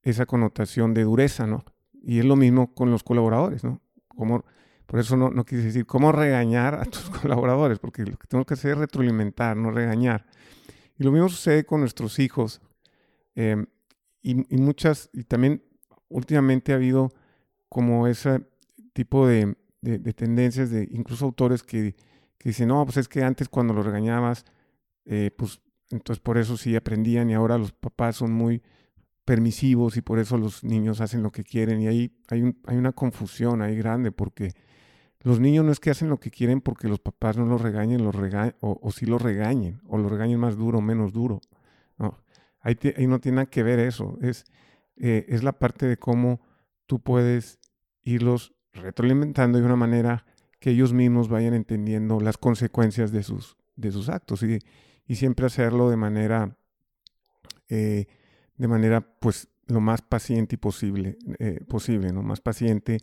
esa 0.02 0.26
connotación 0.26 0.94
de 0.94 1.04
dureza, 1.04 1.46
¿no? 1.46 1.64
Y 2.02 2.20
es 2.20 2.24
lo 2.24 2.36
mismo 2.36 2.74
con 2.74 2.90
los 2.90 3.02
colaboradores, 3.02 3.64
¿no? 3.64 3.80
Como, 4.08 4.44
por 4.86 5.00
eso 5.00 5.16
no, 5.16 5.30
no 5.30 5.44
quise 5.44 5.62
decir 5.62 5.84
cómo 5.84 6.12
regañar 6.12 6.74
a 6.74 6.84
tus 6.84 7.10
colaboradores, 7.22 7.78
porque 7.78 8.04
lo 8.04 8.16
que 8.16 8.26
tengo 8.26 8.44
que 8.44 8.54
hacer 8.54 8.72
es 8.72 8.78
retroalimentar, 8.78 9.56
no 9.56 9.70
regañar. 9.70 10.26
Y 10.98 11.04
lo 11.04 11.12
mismo 11.12 11.28
sucede 11.28 11.64
con 11.64 11.80
nuestros 11.80 12.18
hijos. 12.18 12.60
Em, 13.34 13.66
y, 14.22 14.34
muchas, 14.56 15.08
y 15.12 15.22
también 15.24 15.62
últimamente 16.08 16.72
ha 16.72 16.76
habido 16.76 17.12
como 17.68 18.06
ese 18.08 18.44
tipo 18.92 19.26
de, 19.26 19.54
tendencias 20.16 20.70
de 20.70 20.88
incluso 20.90 21.26
autores 21.26 21.62
que, 21.62 21.94
dicen, 22.42 22.68
no, 22.68 22.84
pues 22.84 22.96
es 22.96 23.08
que 23.08 23.22
antes 23.22 23.48
cuando 23.48 23.74
lo 23.74 23.82
regañabas, 23.82 24.44
eh, 25.04 25.30
pues 25.36 25.60
entonces 25.90 26.20
por 26.20 26.38
eso 26.38 26.56
sí 26.56 26.74
aprendían 26.74 27.30
y 27.30 27.34
ahora 27.34 27.58
los 27.58 27.72
papás 27.72 28.16
son 28.16 28.32
muy 28.32 28.62
permisivos 29.24 29.96
y 29.96 30.02
por 30.02 30.18
eso 30.18 30.38
los 30.38 30.64
niños 30.64 31.00
hacen 31.00 31.22
lo 31.22 31.30
que 31.30 31.44
quieren 31.44 31.80
y 31.80 31.86
ahí 31.88 32.16
hay, 32.28 32.56
hay 32.66 32.76
una 32.76 32.92
confusión 32.92 33.62
ahí 33.62 33.76
grande 33.76 34.12
porque 34.12 34.52
los 35.26 35.40
niños 35.40 35.64
no 35.64 35.72
es 35.72 35.80
que 35.80 35.90
hacen 35.90 36.08
lo 36.08 36.20
que 36.20 36.30
quieren 36.30 36.60
porque 36.60 36.86
los 36.86 37.00
papás 37.00 37.36
no 37.36 37.46
los 37.46 37.60
regañen, 37.60 38.04
los 38.04 38.14
o, 38.60 38.92
sí 38.92 39.06
los 39.06 39.20
regañen, 39.20 39.80
o 39.88 39.98
los 39.98 40.08
regañen 40.08 40.38
más 40.38 40.56
duro 40.56 40.78
o 40.78 40.80
menos 40.80 41.12
duro. 41.12 41.40
No, 41.98 42.22
ahí, 42.60 42.78
no 43.08 43.18
tiene 43.18 43.34
nada 43.34 43.46
que 43.46 43.64
ver 43.64 43.80
eso. 43.80 44.16
Es, 44.22 44.44
eh, 44.96 45.26
es 45.28 45.42
la 45.42 45.58
parte 45.58 45.86
de 45.86 45.96
cómo 45.96 46.40
tú 46.86 47.00
puedes 47.00 47.58
irlos 48.04 48.54
retroalimentando 48.72 49.58
de 49.58 49.64
una 49.64 49.74
manera 49.74 50.24
que 50.60 50.70
ellos 50.70 50.92
mismos 50.92 51.28
vayan 51.28 51.54
entendiendo 51.54 52.20
las 52.20 52.38
consecuencias 52.38 53.10
de 53.10 53.24
sus, 53.24 53.56
de 53.74 53.90
sus 53.90 54.08
actos 54.08 54.44
y, 54.44 54.60
y 55.08 55.16
siempre 55.16 55.46
hacerlo 55.46 55.90
de 55.90 55.96
manera, 55.96 56.56
eh, 57.68 58.06
de 58.56 58.68
manera 58.68 59.00
pues 59.18 59.48
lo 59.66 59.80
más 59.80 60.02
paciente 60.02 60.56
posible, 60.56 61.18
eh, 61.40 61.64
posible, 61.66 62.12
¿no? 62.12 62.22
Más 62.22 62.40
paciente, 62.40 62.98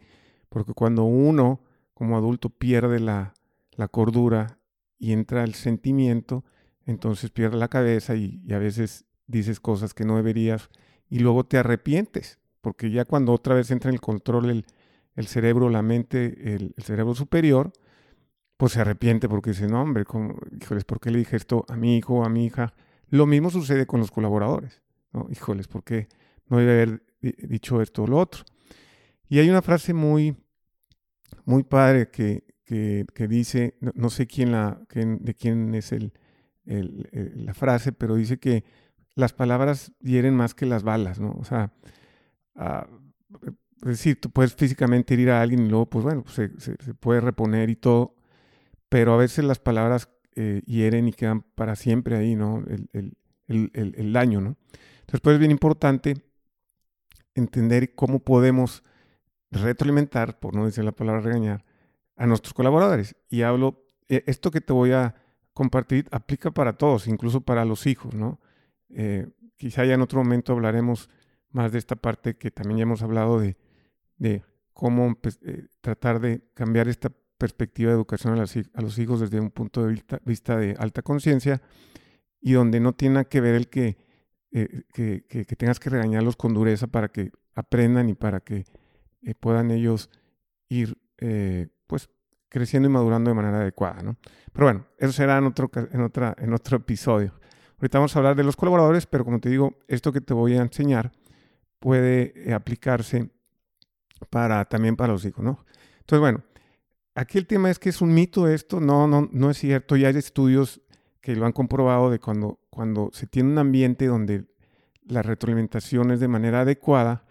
porque 0.48 0.74
cuando 0.74 1.03
uno 1.03 1.65
como 1.94 2.18
adulto 2.18 2.50
pierde 2.50 3.00
la, 3.00 3.34
la 3.76 3.88
cordura 3.88 4.60
y 4.98 5.12
entra 5.12 5.44
el 5.44 5.54
sentimiento, 5.54 6.44
entonces 6.86 7.30
pierde 7.30 7.58
la 7.58 7.68
cabeza 7.68 8.16
y, 8.16 8.42
a 8.52 8.58
veces 8.58 9.06
dices 9.28 9.60
cosas 9.60 9.94
que 9.94 10.06
no 10.06 10.16
deberías 10.16 10.70
y 11.10 11.20
luego 11.20 11.46
te 11.46 11.58
arrepientes, 11.58 12.40
porque 12.62 12.92
ya 12.92 13.06
cuando 13.06 13.34
otra 13.34 13.56
vez 13.56 13.72
entra 13.72 13.90
en 13.90 13.96
el 13.96 14.02
control 14.02 14.50
el, 14.50 14.66
el 15.16 15.28
cerebro, 15.28 15.70
la 15.70 15.82
mente, 15.82 16.56
el, 16.56 16.74
cerebro 16.78 17.16
superior, 17.16 17.72
pues 18.58 18.74
se 18.74 18.82
arrepiente 18.82 19.28
porque 19.28 19.52
dice, 19.52 19.68
no, 19.68 19.82
hombre, 19.82 20.06
¿cómo, 20.06 20.36
híjoles, 20.60 20.86
¿por 20.86 21.00
qué 21.00 21.12
le 21.12 21.20
dije 21.20 21.36
esto 21.36 21.66
a 21.68 21.76
mi 21.76 21.98
hijo, 21.98 22.24
a 22.24 22.30
mi 22.30 22.46
hija? 22.46 22.74
Lo 23.10 23.26
mismo 23.26 23.50
sucede 23.50 23.86
con 23.86 24.00
los 24.00 24.12
colaboradores, 24.12 24.82
¿no? 25.12 25.28
Híjoles, 25.30 25.68
¿por 25.68 25.84
qué 25.84 26.08
no 26.48 26.58
debe 26.58 26.74
haber 26.74 27.04
dicho 27.22 27.82
esto 27.82 28.04
o 28.04 28.08
lo 28.08 28.18
otro? 28.18 28.44
Y 29.28 29.40
hay 29.40 29.50
una 29.50 29.62
frase 29.62 29.94
muy, 29.94 30.36
muy 31.46 31.63
padre 31.63 32.10
que, 32.10 32.44
que, 32.66 33.28
dice, 33.28 33.78
no, 33.80 34.10
sé 34.10 34.28
quién 34.28 34.52
la, 34.52 34.82
de 34.94 35.36
quién 35.36 35.75
es 35.75 35.92
el, 35.92 36.13
la 36.66 37.54
frase, 37.54 37.92
pero 37.92 38.16
dice 38.16 38.40
que 38.40 38.63
las 39.16 39.34
palabras 39.34 39.92
hieren 40.02 40.36
más 40.36 40.54
que 40.56 40.66
las 40.66 40.84
balas, 40.84 41.20
¿no? 41.20 41.32
O 41.40 41.44
sea, 41.44 41.72
uh, 42.56 42.86
es 43.84 43.98
decir, 43.98 44.20
tú 44.20 44.30
puedes 44.30 44.56
físicamente 44.56 45.13
herir 45.13 45.30
a 45.32 45.42
alguien 45.42 45.66
y 45.66 45.70
luego, 45.70 45.90
pues 45.90 46.04
bueno, 46.04 46.24
se, 46.28 46.50
puede 47.00 47.20
reponer 47.20 47.70
y 47.70 47.75
todo, 47.75 48.16
pero 48.88 49.13
a 49.13 49.18
veces 49.18 49.44
las 49.44 49.60
palabras 49.60 50.10
eh, 50.36 50.62
hieren 50.66 51.08
y 51.08 51.13
quedan 51.13 51.42
para 51.42 51.75
siempre 51.75 52.16
ahí, 52.16 52.36
¿no? 52.36 52.63
El, 52.94 53.18
el, 53.48 54.13
daño, 54.13 54.40
¿no? 54.40 54.56
Entonces, 55.02 55.20
pues 55.22 55.34
es 55.34 55.40
bien 55.40 55.52
importante 55.52 56.16
entender 57.36 57.94
cómo 57.94 58.20
podemos 58.20 58.84
retroalimentar, 59.62 60.39
por 60.39 60.55
no 60.55 60.65
decir 60.65 60.83
la 60.83 60.91
palabra 60.91 61.22
regañar, 61.22 61.65
a 62.15 62.25
nuestros 62.27 62.53
colaboradores. 62.53 63.15
Y 63.29 63.41
hablo, 63.41 63.86
eh, 64.10 64.24
esto 64.27 64.51
que 64.51 64.62
te 64.62 64.74
voy 64.74 64.91
a 64.91 65.15
compartir 65.53 66.07
aplica 66.12 66.51
para 66.51 66.74
todos, 66.74 67.07
incluso 67.07 67.41
para 67.41 67.65
los 67.65 67.86
hijos, 67.88 68.13
¿no? 68.13 68.39
Eh, 68.89 69.27
quizá 69.55 69.86
ya 69.86 69.93
en 69.93 70.01
otro 70.01 70.24
momento 70.24 70.53
hablaremos 70.53 71.10
más 71.50 71.72
de 71.72 71.79
esta 71.79 71.95
parte 71.95 72.36
que 72.36 72.51
también 72.51 72.77
ya 72.79 72.83
hemos 72.83 73.03
hablado 73.03 73.39
de 73.39 73.57
de 74.17 74.43
cómo 74.74 75.15
pues, 75.15 75.39
eh, 75.43 75.67
tratar 75.81 76.19
de 76.19 76.41
cambiar 76.53 76.88
esta 76.88 77.12
perspectiva 77.38 77.89
de 77.89 77.95
educación 77.95 78.33
a, 78.33 78.81
los 78.81 78.98
hijos 78.98 79.19
desde 79.19 79.39
un 79.39 79.51
punto 79.51 79.86
de 79.86 80.01
vista, 80.24 80.57
de 80.57 80.75
alta 80.79 81.01
conciencia 81.01 81.62
y 82.39 82.53
donde 82.53 82.79
no 82.79 82.93
tiene 82.93 83.25
que 83.25 83.41
ver 83.41 83.55
el 83.55 83.67
que, 83.67 83.98
eh, 84.51 84.83
que, 84.93 85.55
tengas 85.57 85.79
que 85.79 85.89
regañarlos 85.89 86.38
con 86.38 86.53
dureza 86.53 86.88
para 86.88 87.10
que 87.10 87.31
aprendan 87.53 88.10
y 88.10 88.13
para 88.13 88.39
que 88.39 88.65
eh, 89.24 89.36
puedan 89.36 89.72
ellos 89.72 90.10
ir 90.70 90.98
pues 91.88 92.10
creciendo 92.50 92.89
y 92.89 92.92
madurando 92.92 93.30
de 93.30 93.36
manera 93.36 93.58
adecuada. 93.58 94.01
¿no? 94.01 94.18
Pero 94.51 94.65
bueno, 94.65 94.86
eso 94.98 95.13
será 95.13 95.38
en 95.38 95.46
otro, 95.46 95.72
en, 95.74 96.01
otra, 96.01 96.36
en 96.38 96.53
otro 96.53 96.77
episodio. 96.77 97.34
Ahorita 97.77 97.98
vamos 97.98 98.15
a 98.15 98.20
hablar 98.20 98.36
de 98.36 98.44
los 98.44 98.56
colaboradores, 98.56 99.06
pero 99.06 99.25
como 99.25 99.39
te 99.39 99.50
digo, 99.50 99.77
esto 99.88 100.12
que 100.12 100.22
te 100.22 100.34
voy 100.34 100.56
a 100.56 100.62
enseñar 100.62 101.12
puede 101.80 102.53
aplicarse 102.53 103.30
para, 104.30 104.63
también 104.65 104.96
para 104.96 105.13
los 105.13 105.25
hijos, 105.25 105.44
¿no? 105.44 105.65
Entonces, 106.00 106.20
bueno, 106.20 106.44
aquí 107.15 107.38
el 107.38 107.48
tema 107.48 107.70
es 107.70 107.80
que 107.80 107.89
es 107.89 108.01
un 108.01 108.13
mito 108.13 108.48
esto, 108.48 108.80
no, 108.80 109.08
no, 109.08 109.27
no 109.32 109.50
es 109.50 109.58
cierto, 109.58 109.96
ya 109.96 110.08
hay 110.08 110.18
estudios 110.18 110.82
que 111.22 111.36
lo 111.36 111.46
han 111.46 111.51
comprobado 111.51 112.10
de 112.10 112.20
cuando, 112.20 112.60
cuando 112.70 113.10
se 113.13 113.27
tiene 113.27 113.50
un 113.50 113.58
ambiente 113.58 114.08
donde 114.08 114.46
la 115.06 115.22
retroalimentación 115.22 116.12
es 116.12 116.20
de 116.20 116.27
manera 116.27 116.62
adecuada, 116.62 117.25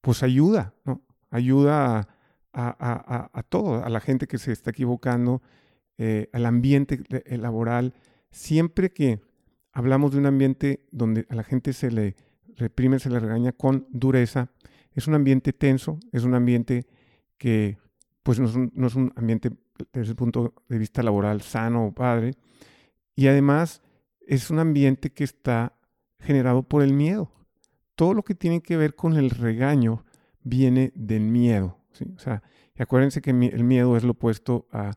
pues 0.00 0.22
ayuda, 0.22 0.74
¿no? 0.84 1.02
Ayuda 1.30 1.96
a, 1.96 2.06
a, 2.52 3.30
a, 3.32 3.42
todo, 3.42 3.84
a 3.84 3.88
la 3.88 4.00
gente 4.00 4.26
que 4.26 4.38
se 4.38 4.52
está 4.52 4.70
equivocando, 4.70 5.42
eh, 5.98 6.28
al 6.32 6.46
ambiente 6.46 7.02
laboral. 7.36 7.94
Siempre 8.30 8.90
que 8.90 9.20
hablamos 9.72 10.12
de 10.12 10.18
un 10.18 10.26
ambiente 10.26 10.86
donde 10.90 11.26
a 11.28 11.34
la 11.34 11.44
gente 11.44 11.72
se 11.72 11.90
le 11.90 12.16
reprime, 12.56 12.98
se 12.98 13.10
le 13.10 13.20
regaña 13.20 13.52
con 13.52 13.86
dureza, 13.90 14.50
es 14.92 15.06
un 15.06 15.14
ambiente 15.14 15.52
tenso, 15.52 15.98
es 16.12 16.24
un 16.24 16.34
ambiente 16.34 16.86
que 17.36 17.78
pues 18.22 18.40
no 18.40 18.86
es 18.86 18.94
un, 18.94 19.12
ambiente 19.16 19.50
desde 19.92 20.10
el 20.10 20.16
punto 20.16 20.54
de 20.68 20.78
vista 20.78 21.02
laboral 21.02 21.40
sano 21.40 21.86
o 21.86 21.92
padre. 21.92 22.34
Y 23.14 23.28
además 23.28 23.80
es 24.20 24.50
un 24.50 24.58
ambiente 24.58 25.10
que 25.10 25.24
está 25.24 25.78
generado 26.20 26.62
por 26.62 26.82
el 26.82 26.92
miedo. 26.92 27.32
Todo 27.94 28.14
lo 28.14 28.22
que 28.22 28.34
tiene 28.34 28.60
que 28.60 28.76
ver 28.76 28.94
con 28.94 29.16
el 29.16 29.30
regaño 29.30 30.04
viene 30.48 30.92
del 30.94 31.22
miedo. 31.22 31.78
O 32.14 32.18
sea, 32.18 32.42
y 32.74 32.82
acuérdense 32.82 33.20
que 33.20 33.30
el 33.30 33.64
miedo 33.64 33.96
es 33.96 34.04
lo 34.04 34.12
opuesto 34.12 34.66
a, 34.72 34.92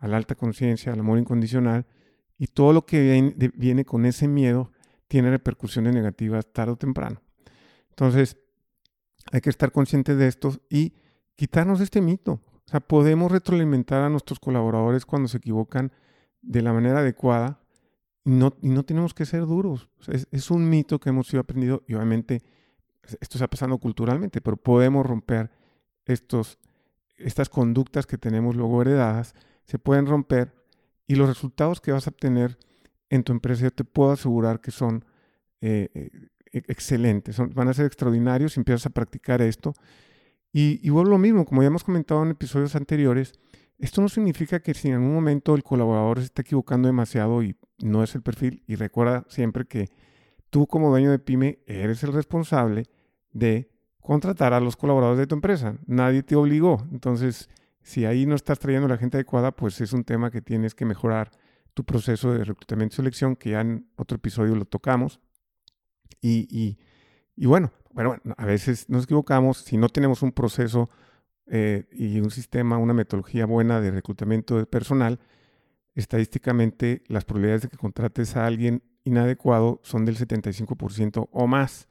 la 0.00 0.16
alta 0.16 0.34
conciencia, 0.34 0.92
al 0.92 1.00
amor 1.00 1.18
incondicional, 1.18 1.86
y 2.38 2.46
todo 2.46 2.72
lo 2.72 2.86
que 2.86 3.00
viene, 3.00 3.52
viene, 3.54 3.84
con 3.84 4.06
ese 4.06 4.28
miedo 4.28 4.70
tiene 5.08 5.30
repercusiones 5.30 5.94
negativas 5.94 6.46
tarde 6.52 6.72
o 6.72 6.76
temprano. 6.76 7.20
Entonces, 7.90 8.36
hay 9.32 9.40
que 9.40 9.50
estar 9.50 9.72
conscientes 9.72 10.16
de 10.16 10.28
esto 10.28 10.56
y 10.70 10.94
quitarnos 11.36 11.80
este 11.80 12.00
mito. 12.00 12.40
O 12.66 12.70
sea, 12.70 12.80
podemos 12.80 13.32
retroalimentar 13.32 14.02
a 14.02 14.08
nuestros 14.08 14.38
colaboradores 14.38 15.04
cuando 15.04 15.28
se 15.28 15.38
equivocan 15.38 15.92
de 16.42 16.62
la 16.62 16.72
manera 16.72 17.00
adecuada 17.00 17.60
no, 18.24 18.54
y 18.62 18.68
no 18.68 18.84
tenemos 18.84 19.14
que 19.14 19.26
ser 19.26 19.46
duros. 19.46 19.88
es, 20.06 20.50
un 20.50 20.68
mito 20.68 21.00
que 21.00 21.08
hemos 21.08 21.26
sido 21.26 21.40
aprendido 21.40 21.82
y 21.88 21.94
obviamente 21.94 22.42
esto 23.20 23.38
está 23.38 23.48
pasando 23.48 23.78
culturalmente, 23.78 24.40
pero 24.40 24.56
podemos 24.56 25.04
romper 25.06 25.50
estos, 26.04 26.58
estas 27.16 27.48
conductas 27.48 28.06
que 28.06 28.18
tenemos 28.18 28.56
luego 28.56 28.82
heredadas, 28.82 29.34
se 29.64 29.78
pueden 29.78 30.06
romper 30.06 30.54
y 31.06 31.14
los 31.14 31.28
resultados 31.28 31.80
que 31.80 31.92
vas 31.92 32.06
a 32.06 32.10
obtener 32.10 32.58
en 33.10 33.22
tu 33.22 33.32
empresa 33.32 33.62
yo 33.62 33.70
te 33.70 33.84
puedo 33.84 34.12
asegurar 34.12 34.60
que 34.60 34.70
son 34.70 35.04
eh, 35.60 35.88
eh, 35.94 36.10
e-, 36.52 36.64
excelentes, 36.68 37.38
van 37.54 37.68
a 37.68 37.74
ser 37.74 37.86
extraordinarios 37.86 38.52
si 38.52 38.60
empiezas 38.60 38.86
a 38.86 38.90
practicar 38.90 39.42
esto. 39.42 39.74
Y, 40.52 40.80
y 40.82 40.90
vuelvo 40.90 41.10
lo 41.10 41.18
mismo, 41.18 41.44
como 41.44 41.62
ya 41.62 41.68
hemos 41.68 41.84
comentado 41.84 42.22
en 42.22 42.30
episodios 42.30 42.74
anteriores, 42.74 43.32
esto 43.78 44.00
no 44.00 44.08
significa 44.08 44.60
que 44.60 44.74
si 44.74 44.88
en 44.88 44.94
algún 44.94 45.14
momento 45.14 45.54
el 45.54 45.62
colaborador 45.62 46.18
se 46.18 46.24
está 46.24 46.42
equivocando 46.42 46.88
demasiado 46.88 47.42
y 47.42 47.56
no 47.78 48.02
es 48.02 48.14
el 48.14 48.22
perfil, 48.22 48.62
y 48.66 48.74
recuerda 48.74 49.24
siempre 49.28 49.66
que 49.66 49.88
tú 50.50 50.66
como 50.66 50.90
dueño 50.90 51.10
de 51.10 51.18
pyme 51.18 51.60
eres 51.66 52.02
el 52.02 52.12
responsable 52.12 52.84
de 53.38 53.70
contratar 54.00 54.52
a 54.52 54.60
los 54.60 54.76
colaboradores 54.76 55.18
de 55.18 55.26
tu 55.26 55.34
empresa. 55.34 55.76
Nadie 55.86 56.22
te 56.22 56.34
obligó. 56.34 56.86
Entonces, 56.92 57.48
si 57.82 58.04
ahí 58.04 58.26
no 58.26 58.34
estás 58.34 58.58
trayendo 58.58 58.88
la 58.88 58.96
gente 58.96 59.16
adecuada, 59.16 59.52
pues 59.52 59.80
es 59.80 59.92
un 59.92 60.04
tema 60.04 60.30
que 60.30 60.42
tienes 60.42 60.74
que 60.74 60.84
mejorar 60.84 61.30
tu 61.74 61.84
proceso 61.84 62.32
de 62.32 62.44
reclutamiento 62.44 62.94
y 62.94 62.96
selección, 62.96 63.36
que 63.36 63.50
ya 63.50 63.60
en 63.60 63.88
otro 63.96 64.16
episodio 64.16 64.54
lo 64.54 64.64
tocamos. 64.64 65.20
Y, 66.20 66.76
y, 67.36 67.46
bueno, 67.46 67.70
bueno, 67.92 68.16
a 68.36 68.44
veces 68.44 68.88
nos 68.88 69.04
equivocamos 69.04 69.58
si 69.58 69.76
no 69.76 69.88
tenemos 69.88 70.22
un 70.22 70.32
proceso 70.32 70.90
eh, 71.46 71.86
y 71.92 72.20
un 72.20 72.30
sistema, 72.30 72.78
una 72.78 72.94
metodología 72.94 73.46
buena 73.46 73.80
de 73.80 73.90
reclutamiento 73.90 74.58
de 74.58 74.66
personal. 74.66 75.20
Estadísticamente, 75.94 77.04
las 77.06 77.24
probabilidades 77.24 77.62
de 77.62 77.68
que 77.68 77.76
contrates 77.76 78.36
a 78.36 78.46
alguien 78.46 78.82
inadecuado 79.04 79.80
son 79.82 80.04
del 80.04 80.16
75% 80.16 81.28
o 81.30 81.46
más. 81.46 81.88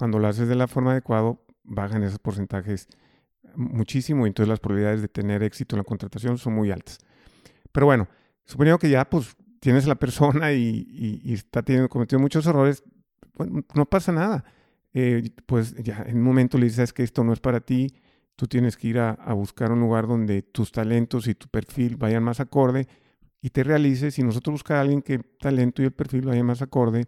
Cuando 0.00 0.18
lo 0.18 0.28
haces 0.28 0.48
de 0.48 0.54
la 0.54 0.66
forma 0.66 0.92
adecuada, 0.92 1.36
bajan 1.62 2.02
esos 2.02 2.18
porcentajes 2.18 2.88
muchísimo 3.54 4.24
y 4.24 4.28
entonces 4.28 4.48
las 4.48 4.58
probabilidades 4.58 5.02
de 5.02 5.08
tener 5.08 5.42
éxito 5.42 5.76
en 5.76 5.80
la 5.80 5.84
contratación 5.84 6.38
son 6.38 6.54
muy 6.54 6.70
altas. 6.70 6.96
Pero 7.70 7.84
bueno, 7.84 8.08
suponiendo 8.46 8.78
que 8.78 8.88
ya 8.88 9.04
pues 9.04 9.36
tienes 9.60 9.84
a 9.84 9.88
la 9.88 9.96
persona 9.96 10.52
y, 10.52 11.20
y 11.22 11.34
está 11.34 11.60
teniendo, 11.60 11.90
cometido 11.90 12.18
muchos 12.18 12.46
errores, 12.46 12.82
no 13.74 13.84
pasa 13.84 14.10
nada. 14.10 14.42
Eh, 14.94 15.32
pues 15.44 15.74
ya 15.74 16.02
en 16.06 16.16
un 16.16 16.22
momento 16.22 16.56
le 16.56 16.64
dices 16.64 16.94
que 16.94 17.02
esto 17.02 17.22
no 17.22 17.34
es 17.34 17.40
para 17.40 17.60
ti, 17.60 17.94
tú 18.36 18.46
tienes 18.46 18.78
que 18.78 18.88
ir 18.88 19.00
a, 19.00 19.12
buscar 19.34 19.70
un 19.70 19.80
lugar 19.80 20.06
donde 20.06 20.40
tus 20.40 20.72
talentos 20.72 21.28
y 21.28 21.34
tu 21.34 21.46
perfil 21.48 21.98
vayan 21.98 22.22
más 22.22 22.40
acorde 22.40 22.88
y 23.42 23.50
te 23.50 23.64
realices 23.64 24.18
y 24.18 24.22
nosotros 24.22 24.54
buscar 24.54 24.78
a 24.78 24.80
alguien 24.80 25.02
que 25.02 25.18
talento 25.18 25.82
y 25.82 25.84
el 25.84 25.92
perfil 25.92 26.22
vayan 26.22 26.46
más 26.46 26.62
acorde 26.62 27.04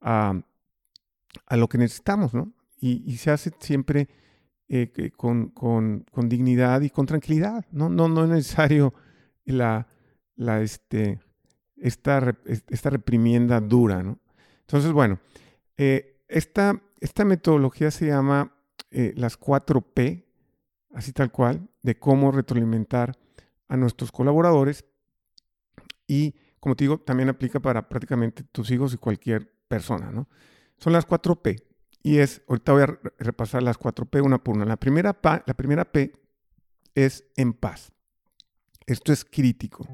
a, 0.00 0.42
a 1.46 1.56
lo 1.56 1.68
que 1.68 1.78
necesitamos, 1.78 2.34
¿no? 2.34 2.52
y, 2.78 3.16
se 3.16 3.30
hace 3.30 3.52
siempre 3.58 4.08
eh, 4.68 5.10
con, 5.16 6.04
dignidad 6.28 6.82
y 6.82 6.90
con 6.90 7.06
tranquilidad. 7.06 7.64
No, 7.70 7.88
no, 7.88 8.08
no 8.08 8.24
es 8.24 8.30
necesario 8.30 8.94
la, 9.44 9.88
la, 10.34 10.60
este, 10.60 11.20
esta, 11.76 12.36
esta 12.44 12.90
reprimienda 12.90 13.60
dura. 13.60 14.02
¿no? 14.02 14.18
Entonces, 14.60 14.92
bueno, 14.92 15.18
eh, 15.76 16.22
esta, 16.28 16.80
esta 17.00 17.24
metodología 17.24 17.90
se 17.90 18.06
llama 18.06 18.52
eh, 18.90 19.12
las 19.16 19.38
4P, 19.38 20.24
así 20.94 21.12
tal 21.12 21.30
cual, 21.30 21.68
de 21.82 21.98
cómo 21.98 22.32
retroalimentar 22.32 23.16
a 23.68 23.76
nuestros 23.76 24.12
colaboradores 24.12 24.84
y, 26.06 26.34
como 26.60 26.76
te 26.76 26.84
digo, 26.84 26.98
también 26.98 27.28
aplica 27.28 27.60
para 27.60 27.88
prácticamente 27.88 28.44
tus 28.44 28.70
hijos 28.70 28.94
y 28.94 28.96
cualquier 28.96 29.52
persona, 29.68 30.10
¿no? 30.12 30.28
Son 30.78 30.92
las 30.92 31.06
4P 31.06 31.62
y 32.02 32.18
es, 32.18 32.42
ahorita 32.48 32.72
voy 32.72 32.82
a 32.82 32.98
repasar 33.18 33.62
las 33.62 33.78
4P 33.78 34.22
una 34.22 34.42
por 34.42 34.56
una. 34.56 34.64
La 34.64 34.76
primera, 34.76 35.18
la 35.22 35.54
primera 35.54 35.84
P 35.84 36.12
es 36.94 37.24
en 37.36 37.52
paz. 37.52 37.92
Esto 38.86 39.12
es 39.12 39.24
crítico. 39.24 39.86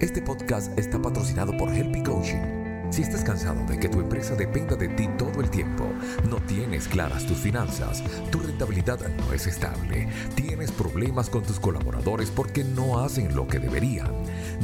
Este 0.00 0.20
podcast 0.22 0.76
está 0.78 1.00
patrocinado 1.00 1.56
por 1.56 1.72
Helpy 1.72 2.02
Coaching 2.02 2.64
si 2.94 3.02
estás 3.02 3.24
cansado 3.24 3.64
de 3.66 3.76
que 3.76 3.88
tu 3.88 3.98
empresa 3.98 4.36
dependa 4.36 4.76
de 4.76 4.86
ti 4.86 5.08
todo 5.18 5.40
el 5.40 5.50
tiempo, 5.50 5.84
no 6.28 6.36
tienes 6.36 6.86
claras 6.86 7.26
tus 7.26 7.38
finanzas, 7.38 8.04
tu 8.30 8.38
rentabilidad 8.38 9.00
no 9.16 9.32
es 9.32 9.48
estable, 9.48 10.08
tienes 10.36 10.70
problemas 10.70 11.28
con 11.28 11.42
tus 11.42 11.58
colaboradores 11.58 12.30
porque 12.30 12.62
no 12.62 13.00
hacen 13.00 13.34
lo 13.34 13.48
que 13.48 13.58
deberían, 13.58 14.12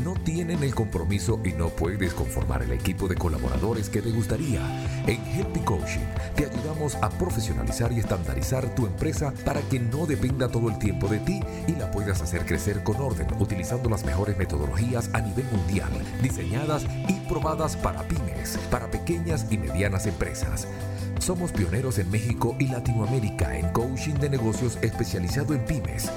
no 0.05 0.15
tienen 0.15 0.63
el 0.63 0.75
compromiso 0.75 1.41
y 1.45 1.53
no 1.53 1.69
puedes 1.69 2.15
conformar 2.15 2.63
el 2.63 2.73
equipo 2.73 3.09
de 3.09 3.17
colaboradores 3.17 3.89
que 3.89 4.03
te 4.03 4.11
gustaría, 4.11 4.61
en 5.07 5.25
Helpy 5.27 5.61
Coaching 5.61 6.01
te 6.35 6.47
ayudamos 6.47 6.97
a 6.97 7.11
profesionalizar 7.11 7.93
y 7.93 8.01
estandarizar 8.01 8.75
tu 8.75 8.87
empresa 8.87 9.33
para 9.45 9.61
que 9.63 9.79
no 9.79 10.07
dependa 10.07 10.49
todo 10.49 10.69
el 10.69 10.79
tiempo 10.79 11.09
de 11.09 11.19
ti 11.21 11.41
y 11.67 11.73
la 11.73 11.91
puedas 11.91 12.21
hacer 12.23 12.45
crecer 12.47 12.83
con 12.83 12.97
orden 12.97 13.27
utilizando 13.39 13.89
las 13.91 14.05
mejores 14.05 14.37
metodologías 14.37 15.11
a 15.13 15.21
nivel 15.21 15.45
mundial, 15.53 15.91
diseñadas 16.23 16.85
y 17.09 17.15
probadas 17.29 17.77
para 17.77 18.03
pymes, 18.03 18.59
para 18.71 18.91
pequeñas 18.91 19.47
y 19.51 19.59
medianas 19.59 20.07
empresas. 20.07 20.67
Somos 21.19 21.53
pioneros 21.53 21.99
en 21.99 22.11
México 22.11 22.57
y 22.59 22.69
Latinoamérica 22.69 23.57
en 23.57 23.69
coaching 23.73 24.15
de 24.15 24.31
negocios 24.31 24.79
especializado 24.81 25.55
en 25.55 25.65
pymes. 25.65 26.11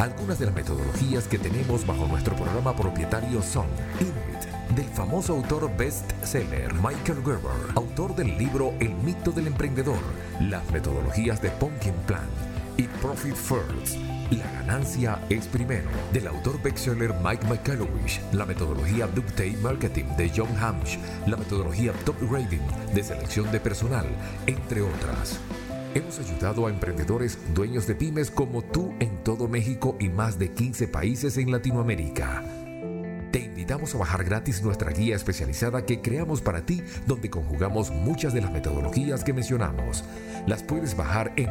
Algunas 0.00 0.38
de 0.38 0.46
las 0.46 0.54
metodologías 0.54 1.28
que 1.28 1.38
tenemos 1.38 1.86
bajo 1.86 2.06
nuestro 2.06 2.34
programa 2.34 2.74
propietario 2.74 3.42
son 3.42 3.66
Inuit, 4.00 4.74
del 4.74 4.86
famoso 4.94 5.34
autor 5.34 5.70
bestseller 5.76 6.72
Michael 6.72 7.22
Gerber, 7.22 7.74
autor 7.74 8.16
del 8.16 8.38
libro 8.38 8.72
El 8.80 8.94
mito 8.94 9.30
del 9.30 9.48
emprendedor, 9.48 9.98
las 10.40 10.68
metodologías 10.70 11.42
de 11.42 11.50
Pumpkin 11.50 11.92
Plan 12.06 12.26
y 12.78 12.84
Profit 13.02 13.34
First. 13.34 13.98
La 14.30 14.50
ganancia 14.52 15.20
es 15.28 15.46
primero, 15.46 15.90
del 16.14 16.28
autor 16.28 16.62
bestseller 16.62 17.12
Mike 17.22 17.46
McCallowich, 17.46 18.22
la 18.32 18.46
metodología 18.46 19.06
Ductate 19.06 19.58
Marketing 19.60 20.16
de 20.16 20.32
John 20.34 20.56
Hamsh, 20.58 20.96
la 21.26 21.36
metodología 21.36 21.92
Top 22.06 22.16
Grading 22.22 22.66
de 22.94 23.04
selección 23.04 23.52
de 23.52 23.60
personal, 23.60 24.06
entre 24.46 24.80
otras. 24.80 25.38
Hemos 25.92 26.20
ayudado 26.20 26.66
a 26.66 26.70
emprendedores 26.70 27.36
dueños 27.52 27.88
de 27.88 27.96
pymes 27.96 28.30
como 28.30 28.62
tú 28.62 28.94
en 29.00 29.24
todo 29.24 29.48
México 29.48 29.96
y 29.98 30.08
más 30.08 30.38
de 30.38 30.52
15 30.52 30.86
países 30.86 31.36
en 31.36 31.50
Latinoamérica. 31.50 32.44
Te 33.32 33.40
invitamos 33.40 33.92
a 33.94 33.98
bajar 33.98 34.22
gratis 34.22 34.62
nuestra 34.62 34.92
guía 34.92 35.16
especializada 35.16 35.84
que 35.86 36.00
creamos 36.00 36.42
para 36.42 36.64
ti, 36.64 36.80
donde 37.08 37.28
conjugamos 37.28 37.90
muchas 37.90 38.32
de 38.32 38.40
las 38.40 38.52
metodologías 38.52 39.24
que 39.24 39.32
mencionamos. 39.32 40.04
Las 40.46 40.62
puedes 40.62 40.96
bajar 40.96 41.32
en 41.34 41.50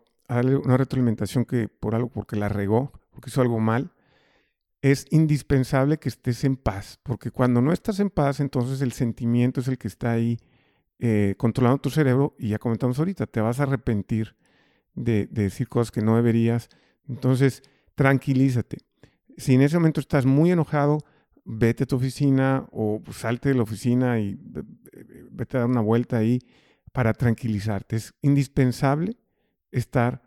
una 0.39 0.77
retroalimentación 0.77 1.45
que 1.45 1.67
por 1.67 1.95
algo, 1.95 2.09
porque 2.09 2.35
la 2.35 2.49
regó, 2.49 2.91
porque 3.11 3.29
hizo 3.29 3.41
algo 3.41 3.59
mal, 3.59 3.91
es 4.81 5.05
indispensable 5.11 5.99
que 5.99 6.09
estés 6.09 6.43
en 6.43 6.55
paz, 6.55 6.99
porque 7.03 7.31
cuando 7.31 7.61
no 7.61 7.71
estás 7.71 7.99
en 7.99 8.09
paz, 8.09 8.39
entonces 8.39 8.81
el 8.81 8.93
sentimiento 8.93 9.61
es 9.61 9.67
el 9.67 9.77
que 9.77 9.87
está 9.87 10.11
ahí 10.11 10.39
eh, 10.99 11.35
controlando 11.37 11.79
tu 11.79 11.89
cerebro 11.89 12.35
y 12.39 12.49
ya 12.49 12.59
comentamos 12.59 12.97
ahorita, 12.97 13.27
te 13.27 13.41
vas 13.41 13.59
a 13.59 13.63
arrepentir 13.63 14.35
de, 14.95 15.27
decir 15.27 15.67
cosas 15.67 15.91
que 15.91 16.01
no 16.01 16.15
deberías. 16.15 16.69
Entonces, 17.07 17.63
tranquilízate. 17.95 18.79
Si 19.37 19.55
en 19.55 19.61
ese 19.61 19.77
momento 19.77 19.99
estás 19.99 20.25
muy 20.25 20.51
enojado, 20.51 20.99
vete 21.43 21.83
a 21.83 21.87
tu 21.87 21.95
oficina 21.95 22.67
o 22.71 23.01
salte 23.11 23.49
de 23.49 23.55
la 23.55 23.63
oficina 23.63 24.19
y 24.19 24.39
vete 25.31 25.57
a 25.57 25.61
dar 25.61 25.69
una 25.69 25.81
vuelta 25.81 26.17
ahí 26.17 26.39
para 26.91 27.13
tranquilizarte. 27.13 27.95
Es 27.95 28.13
indispensable 28.21 29.17
estar 29.71 30.21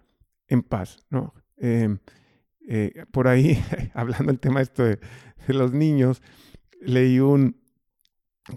en 0.48 0.62
paz, 0.62 0.98
¿no? 1.10 1.34
Em, 1.56 1.98
eh, 2.66 3.04
por 3.12 3.28
ahí, 3.28 3.58
hablando 3.94 4.26
del 4.26 4.40
tema 4.40 4.60
esto 4.60 4.84
de, 4.84 4.98
los 5.48 5.72
niños, 5.72 6.22
leí 6.80 7.20
un, 7.20 7.60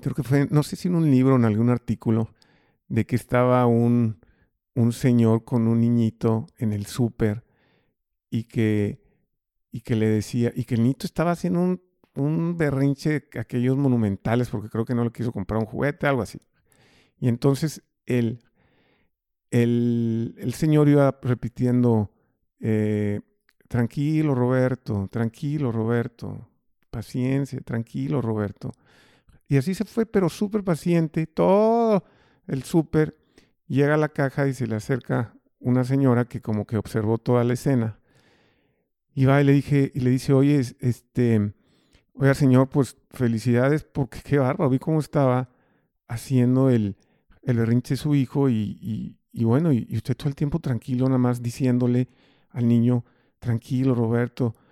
creo 0.01 0.15
que 0.15 0.23
fue, 0.23 0.47
no 0.49 0.63
sé 0.63 0.75
si 0.75 0.87
en 0.87 0.95
un 0.95 1.11
libro 1.11 1.33
o 1.33 1.37
en 1.37 1.45
algún 1.45 1.69
artículo, 1.69 2.33
de 2.87 3.05
que 3.05 3.17
estaba 3.17 3.65
un, 3.65 4.19
un 4.73 4.93
señor 4.93 5.43
con 5.43 5.67
un 5.67 5.81
niñito 5.81 6.47
en 6.57 6.71
el 6.71 6.85
súper 6.85 7.43
y 8.29 8.45
que, 8.45 9.03
y 9.71 9.81
que 9.81 9.95
le 9.95 10.07
decía, 10.07 10.51
y 10.55 10.63
que 10.63 10.75
el 10.75 10.83
niñito 10.83 11.05
estaba 11.05 11.31
haciendo 11.31 11.59
un, 11.59 11.81
un 12.15 12.57
berrinche, 12.57 13.27
aquellos 13.37 13.77
monumentales, 13.77 14.49
porque 14.49 14.69
creo 14.69 14.85
que 14.85 14.95
no 14.95 15.03
le 15.03 15.11
quiso 15.11 15.31
comprar 15.33 15.59
un 15.59 15.65
juguete, 15.65 16.07
algo 16.07 16.21
así. 16.21 16.39
Y 17.19 17.27
entonces 17.27 17.83
él 18.05 18.46
el, 19.51 20.53
señor 20.55 20.89
iba 20.89 21.17
repitiendo, 21.21 22.11
eh, 22.59 23.21
tranquilo 23.67 24.35
Roberto, 24.35 25.07
tranquilo 25.11 25.71
Roberto, 25.71 26.47
paciencia, 26.89 27.59
tranquilo 27.61 28.21
Roberto. 28.21 28.73
Y 29.47 29.57
así 29.57 29.73
se 29.73 29.85
fue, 29.85 30.05
pero 30.05 30.29
súper 30.29 30.63
paciente, 30.63 31.27
todo 31.27 32.03
el 32.47 32.63
súper 32.63 33.17
llega 33.67 33.93
a 33.93 33.97
la 33.97 34.09
caja 34.09 34.47
y 34.47 34.53
se 34.53 34.67
le 34.67 34.75
acerca 34.75 35.33
una 35.59 35.83
señora 35.83 36.25
que 36.25 36.41
como 36.41 36.65
que 36.65 36.77
observó 36.77 37.17
toda 37.17 37.43
la 37.43 37.53
escena. 37.53 37.99
Y 39.13 39.25
va 39.25 39.41
y 39.41 39.45
le 39.45 39.53
dije, 39.53 39.91
y 39.95 40.01
le 40.01 40.11
dice, 40.11 40.33
oye, 40.33 40.59
este, 40.79 41.53
oiga 42.13 42.33
señor, 42.33 42.69
pues 42.69 42.97
felicidades 43.11 43.83
porque 43.83 44.19
qué 44.23 44.37
bárbaro, 44.37 44.69
vi 44.69 44.79
cómo 44.79 44.99
estaba 44.99 45.49
haciendo 46.07 46.69
el, 46.69 46.97
el 47.43 47.57
berrinche 47.57 47.95
de 47.95 47.97
su 47.97 48.13
hijo 48.15 48.49
y 48.49 49.16
bueno, 49.33 49.71
y, 49.71 49.87
usted 49.95 50.15
todo 50.15 50.29
el 50.29 50.35
tiempo 50.35 50.59
tranquilo, 50.59 51.05
nada 51.05 51.17
más 51.17 51.41
diciéndole 51.41 52.07
al 52.49 52.67
niño, 52.67 53.05
tranquilo, 53.39 53.95
Roberto. 53.95 54.55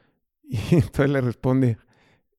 Y 0.47 0.75
entonces 0.75 1.09
le 1.09 1.21
responde 1.21 1.77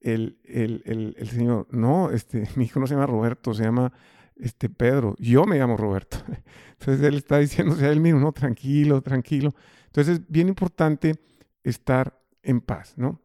el, 0.00 0.38
el, 0.44 1.28
señor, 1.28 1.66
no, 1.72 2.10
este, 2.10 2.48
mi 2.56 2.64
hijo 2.64 2.78
no 2.78 2.86
se 2.86 2.94
llama 2.94 3.06
Roberto, 3.06 3.52
se 3.52 3.64
llama 3.64 3.92
este, 4.36 4.68
Pedro. 4.68 5.16
Yo 5.18 5.44
me 5.44 5.58
llamo 5.58 5.76
Roberto. 5.76 6.18
Entonces 6.78 7.04
él 7.04 7.16
está 7.16 7.38
diciéndose 7.38 7.86
a 7.86 7.90
él 7.90 8.00
mismo, 8.00 8.20
no, 8.20 8.32
tranquilo, 8.32 9.02
tranquilo. 9.02 9.54
Entonces 9.86 10.20
es 10.20 10.28
bien 10.28 10.48
importante 10.48 11.18
estar 11.64 12.20
en 12.42 12.60
paz, 12.60 12.94
¿no? 12.96 13.20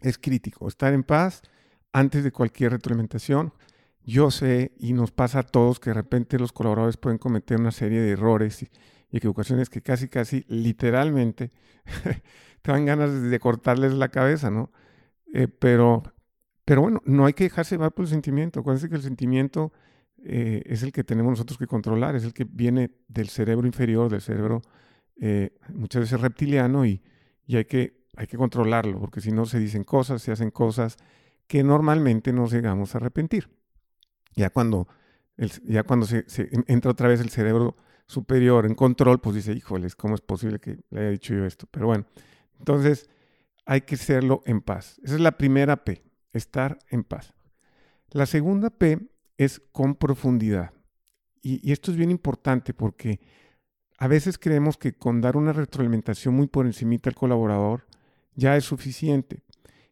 Es 0.00 0.18
crítico, 0.18 0.68
estar 0.68 0.92
en 0.92 1.04
paz 1.04 1.42
antes 1.92 2.24
de 2.24 2.32
cualquier 2.32 2.72
retroalimentación. 2.72 3.52
Yo 4.04 4.30
sé, 4.30 4.72
y 4.78 4.92
nos 4.92 5.12
pasa 5.12 5.40
a 5.40 5.42
todos, 5.42 5.78
que 5.78 5.90
de 5.90 5.94
repente 5.94 6.38
los 6.38 6.52
colaboradores 6.52 6.96
pueden 6.96 7.18
cometer 7.18 7.60
una 7.60 7.70
serie 7.70 8.00
de 8.00 8.10
errores 8.12 8.62
y, 8.62 8.68
equivocaciones 9.12 9.68
que 9.68 9.82
casi, 9.82 10.08
casi, 10.08 10.44
literalmente, 10.48 11.50
te 12.62 12.72
dan 12.72 12.86
ganas 12.86 13.22
de 13.22 13.38
cortarles 13.38 13.92
la 13.92 14.08
cabeza, 14.08 14.50
¿no? 14.50 14.72
Eh, 15.32 15.48
pero, 15.48 16.02
pero 16.64 16.82
bueno, 16.82 17.02
no 17.04 17.26
hay 17.26 17.34
que 17.34 17.44
dejarse 17.44 17.74
llevar 17.74 17.92
por 17.92 18.04
el 18.04 18.10
sentimiento. 18.10 18.60
Acuérdense 18.60 18.88
que 18.88 18.96
el 18.96 19.02
sentimiento 19.02 19.72
eh, 20.24 20.62
es 20.66 20.82
el 20.82 20.92
que 20.92 21.04
tenemos 21.04 21.30
nosotros 21.30 21.58
que 21.58 21.66
controlar, 21.66 22.16
es 22.16 22.24
el 22.24 22.32
que 22.32 22.44
viene 22.44 22.90
del 23.08 23.28
cerebro 23.28 23.66
inferior, 23.66 24.10
del 24.10 24.20
cerebro 24.20 24.62
eh, 25.20 25.50
muchas 25.74 26.02
veces 26.02 26.20
reptiliano, 26.20 26.86
y, 26.86 27.02
y 27.46 27.56
hay, 27.56 27.64
que, 27.66 28.06
hay 28.16 28.26
que 28.26 28.36
controlarlo, 28.36 28.98
porque 28.98 29.20
si 29.20 29.30
no 29.30 29.44
se 29.44 29.58
dicen 29.58 29.84
cosas, 29.84 30.22
se 30.22 30.32
hacen 30.32 30.50
cosas 30.50 30.96
que 31.46 31.62
normalmente 31.62 32.32
nos 32.32 32.52
llegamos 32.52 32.94
a 32.94 32.98
arrepentir. 32.98 33.50
Ya 34.34 34.50
cuando 34.50 34.88
ya 35.64 35.82
cuando 35.82 36.06
se, 36.06 36.24
entra 36.66 36.90
otra 36.90 37.08
vez 37.08 37.20
el 37.20 37.30
cerebro 37.30 37.76
superior 38.06 38.66
en 38.66 38.74
control, 38.74 39.20
pues 39.20 39.36
dice, 39.36 39.52
híjoles, 39.52 39.96
¿cómo 39.96 40.14
es 40.14 40.20
posible 40.20 40.58
que 40.58 40.78
le 40.90 41.00
haya 41.00 41.10
dicho 41.10 41.34
yo 41.34 41.44
esto? 41.46 41.66
Pero 41.70 41.86
bueno, 41.86 42.06
entonces 42.58 43.08
hay 43.64 43.82
que 43.82 43.94
hacerlo 43.94 44.42
en 44.44 44.60
paz. 44.60 45.00
Esa 45.02 45.14
es 45.14 45.20
la 45.20 45.32
primera 45.32 45.84
P, 45.84 46.02
estar 46.32 46.78
en 46.90 47.04
paz. 47.04 47.32
La 48.10 48.26
segunda 48.26 48.70
P 48.70 48.98
es 49.38 49.60
con 49.72 49.94
profundidad. 49.94 50.72
Y, 51.40 51.66
y 51.66 51.72
esto 51.72 51.90
es 51.90 51.96
bien 51.96 52.10
importante 52.10 52.74
porque 52.74 53.20
a 53.98 54.06
veces 54.06 54.38
creemos 54.38 54.76
que 54.76 54.92
con 54.92 55.20
dar 55.20 55.36
una 55.36 55.52
retroalimentación 55.52 56.34
muy 56.34 56.46
por 56.46 56.66
encimita 56.66 57.08
al 57.08 57.16
colaborador 57.16 57.86
ya 58.34 58.56
es 58.56 58.64
suficiente. 58.64 59.42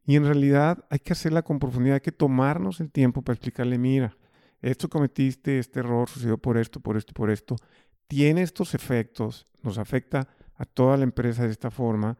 Y 0.04 0.16
en 0.16 0.24
realidad 0.24 0.84
hay 0.90 0.98
que 0.98 1.12
hacerla 1.12 1.42
con 1.42 1.58
profundidad, 1.58 1.94
hay 1.94 2.00
que 2.00 2.12
tomarnos 2.12 2.80
el 2.80 2.90
tiempo 2.90 3.22
para 3.22 3.34
explicarle, 3.34 3.78
mira, 3.78 4.16
esto 4.62 4.88
cometiste, 4.88 5.58
este 5.58 5.80
error 5.80 6.08
sucedió 6.08 6.38
por 6.38 6.58
esto, 6.58 6.80
por 6.80 6.96
esto, 6.96 7.12
por 7.12 7.30
esto, 7.30 7.56
tiene 8.06 8.42
estos 8.42 8.74
efectos, 8.74 9.46
nos 9.62 9.78
afecta 9.78 10.28
a 10.54 10.64
toda 10.64 10.96
la 10.96 11.04
empresa 11.04 11.44
de 11.44 11.50
esta 11.50 11.70
forma, 11.70 12.18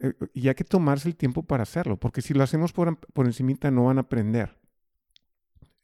eh, 0.00 0.12
y 0.34 0.48
hay 0.48 0.54
que 0.54 0.64
tomarse 0.64 1.08
el 1.08 1.16
tiempo 1.16 1.42
para 1.42 1.62
hacerlo, 1.62 1.96
porque 1.98 2.22
si 2.22 2.34
lo 2.34 2.42
hacemos 2.42 2.72
por, 2.72 2.98
por 2.98 3.26
encimita 3.26 3.70
no 3.70 3.84
van 3.84 3.98
a 3.98 4.02
aprender. 4.02 4.56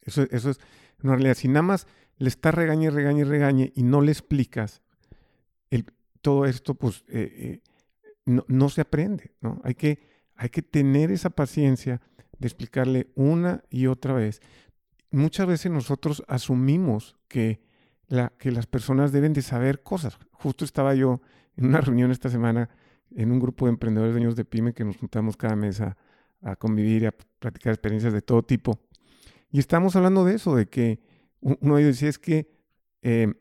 Eso, 0.01 0.23
es 0.29 0.45
una 1.01 1.13
realidad. 1.13 1.35
Si 1.35 1.47
nada 1.47 1.63
más 1.63 1.87
le 2.17 2.29
está 2.29 2.51
regañe, 2.51 2.91
regañe, 2.91 3.25
regañe 3.25 3.71
y 3.75 3.83
no 3.83 4.01
le 4.01 4.11
explicas 4.11 4.81
todo 6.21 6.45
esto, 6.47 6.73
pues 6.73 7.03
eh, 7.07 7.61
eh, 8.25 8.41
no, 8.47 8.69
se 8.69 8.81
aprende, 8.81 9.35
hay 9.61 9.75
que 10.49 10.61
tener 10.63 11.11
esa 11.11 11.29
paciencia 11.29 12.01
de 12.39 12.47
explicarle 12.47 13.11
una 13.13 13.63
y 13.69 13.85
otra 13.85 14.15
vez 14.15 14.41
muchas 15.15 15.47
veces 15.47 15.71
nosotros 15.71 16.23
asumimos 16.27 17.15
que, 17.27 17.61
la, 18.07 18.33
que 18.37 18.51
las 18.51 18.67
personas 18.67 19.11
deben 19.11 19.33
de 19.33 19.41
saber 19.41 19.81
cosas. 19.81 20.17
Justo 20.31 20.65
estaba 20.65 20.93
yo 20.93 21.21
en 21.55 21.67
una 21.67 21.81
reunión 21.81 22.11
esta 22.11 22.29
semana 22.29 22.69
en 23.11 23.31
un 23.31 23.39
grupo 23.39 23.65
de 23.65 23.71
emprendedores 23.71 24.13
dueños 24.13 24.35
de 24.35 24.45
pyme 24.45 24.73
que 24.73 24.83
nos 24.83 24.97
juntamos 24.97 25.37
cada 25.37 25.55
mes 25.55 25.81
a, 25.81 25.97
convivir 26.59 27.01
y 27.01 27.05
a 27.07 27.11
platicar 27.39 27.73
experiencias 27.73 28.13
de 28.13 28.21
todo 28.21 28.43
tipo. 28.43 28.79
Y 29.49 29.57
estamos 29.57 29.95
hablando 29.95 30.25
de 30.25 30.35
eso, 30.35 30.55
de 30.55 30.67
que 30.67 30.99
uno 31.39 31.75
de 31.75 31.81
ellos 31.81 31.95
decía 31.95 32.09
es 32.09 32.19
que 32.19 32.51
eh, 33.01 33.33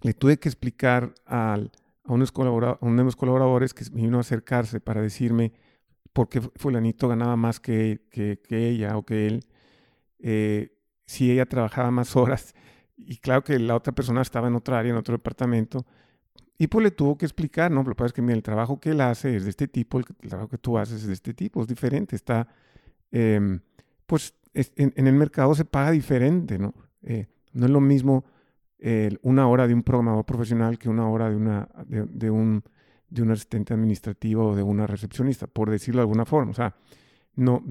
le 0.00 0.14
tuve 0.14 0.38
que 0.38 0.48
explicar 0.48 1.12
al, 1.26 1.70
a, 2.02 2.12
unos 2.14 2.32
a 2.34 2.78
uno 2.80 2.96
de 2.96 3.04
los 3.04 3.16
colaboradores 3.16 3.74
que 3.74 3.84
vino 3.92 4.16
a 4.16 4.20
acercarse 4.20 4.80
para 4.80 5.02
decirme 5.02 5.52
por 6.14 6.30
qué 6.30 6.40
fulanito 6.40 7.08
ganaba 7.08 7.36
más 7.36 7.60
que, 7.60 8.06
que, 8.10 8.40
que 8.42 8.68
ella 8.70 8.96
o 8.96 9.04
que 9.04 9.26
él. 9.26 9.44
Eh, 10.20 10.74
si 11.06 11.30
ella 11.30 11.46
trabajaba 11.46 11.90
más 11.90 12.16
horas 12.16 12.54
y 12.96 13.16
claro 13.16 13.42
que 13.42 13.58
la 13.58 13.74
otra 13.74 13.92
persona 13.92 14.22
estaba 14.22 14.48
en 14.48 14.54
otra 14.54 14.78
área, 14.78 14.92
en 14.92 14.96
otro 14.96 15.14
departamento, 15.14 15.84
y 16.56 16.68
pues 16.68 16.84
le 16.84 16.90
tuvo 16.92 17.18
que 17.18 17.26
explicar, 17.26 17.70
¿no? 17.70 17.82
Lo 17.82 17.90
que 17.90 17.94
pasa 17.96 18.06
es 18.06 18.12
que 18.12 18.22
mira, 18.22 18.36
el 18.36 18.42
trabajo 18.42 18.78
que 18.78 18.90
él 18.90 19.00
hace 19.00 19.36
es 19.36 19.44
de 19.44 19.50
este 19.50 19.66
tipo, 19.66 19.98
el, 19.98 20.04
trabajo 20.04 20.48
que 20.48 20.58
tú 20.58 20.78
haces 20.78 21.02
es 21.02 21.06
de 21.08 21.12
este 21.12 21.34
tipo, 21.34 21.60
es 21.60 21.66
diferente, 21.68 22.14
está, 22.14 22.46
em, 23.10 23.60
pues 24.06 24.34
en, 24.54 24.92
el 24.94 25.14
mercado 25.14 25.54
se 25.54 25.64
paga 25.64 25.90
diferente, 25.90 26.58
¿no? 26.58 26.74
Eh, 27.02 27.26
no 27.52 27.66
es 27.66 27.72
lo 27.72 27.80
mismo 27.80 28.24
una 29.22 29.48
hora 29.48 29.66
de 29.66 29.72
un 29.72 29.82
programador 29.82 30.26
profesional 30.26 30.78
que 30.78 30.90
una 30.90 31.08
hora 31.08 31.30
de, 31.30 31.36
una, 31.36 31.66
de, 31.86 32.30
un, 32.30 32.62
de 33.08 33.22
un 33.22 33.30
asistente 33.30 33.72
administrativo 33.72 34.48
o 34.48 34.54
de 34.54 34.62
una 34.62 34.86
recepcionista, 34.86 35.46
por 35.46 35.70
decirlo 35.70 36.00
de 36.00 36.02
alguna 36.02 36.26
forma. 36.26 36.50
O 36.50 36.54
sea, 36.54 36.76
no, 37.34 37.64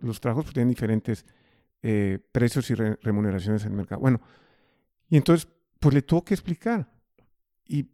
los 0.00 0.20
trabajos 0.20 0.44
pues, 0.44 0.54
tienen 0.54 0.70
diferentes 0.70 1.26
eh, 1.88 2.18
precios 2.32 2.68
y 2.68 2.74
remuneraciones 2.74 3.64
en 3.64 3.70
el 3.70 3.76
mercado. 3.76 4.00
Bueno, 4.00 4.20
y 5.08 5.16
entonces, 5.16 5.46
pues 5.78 5.94
le 5.94 6.02
tuvo 6.02 6.24
que 6.24 6.34
explicar. 6.34 6.90
Y, 7.64 7.92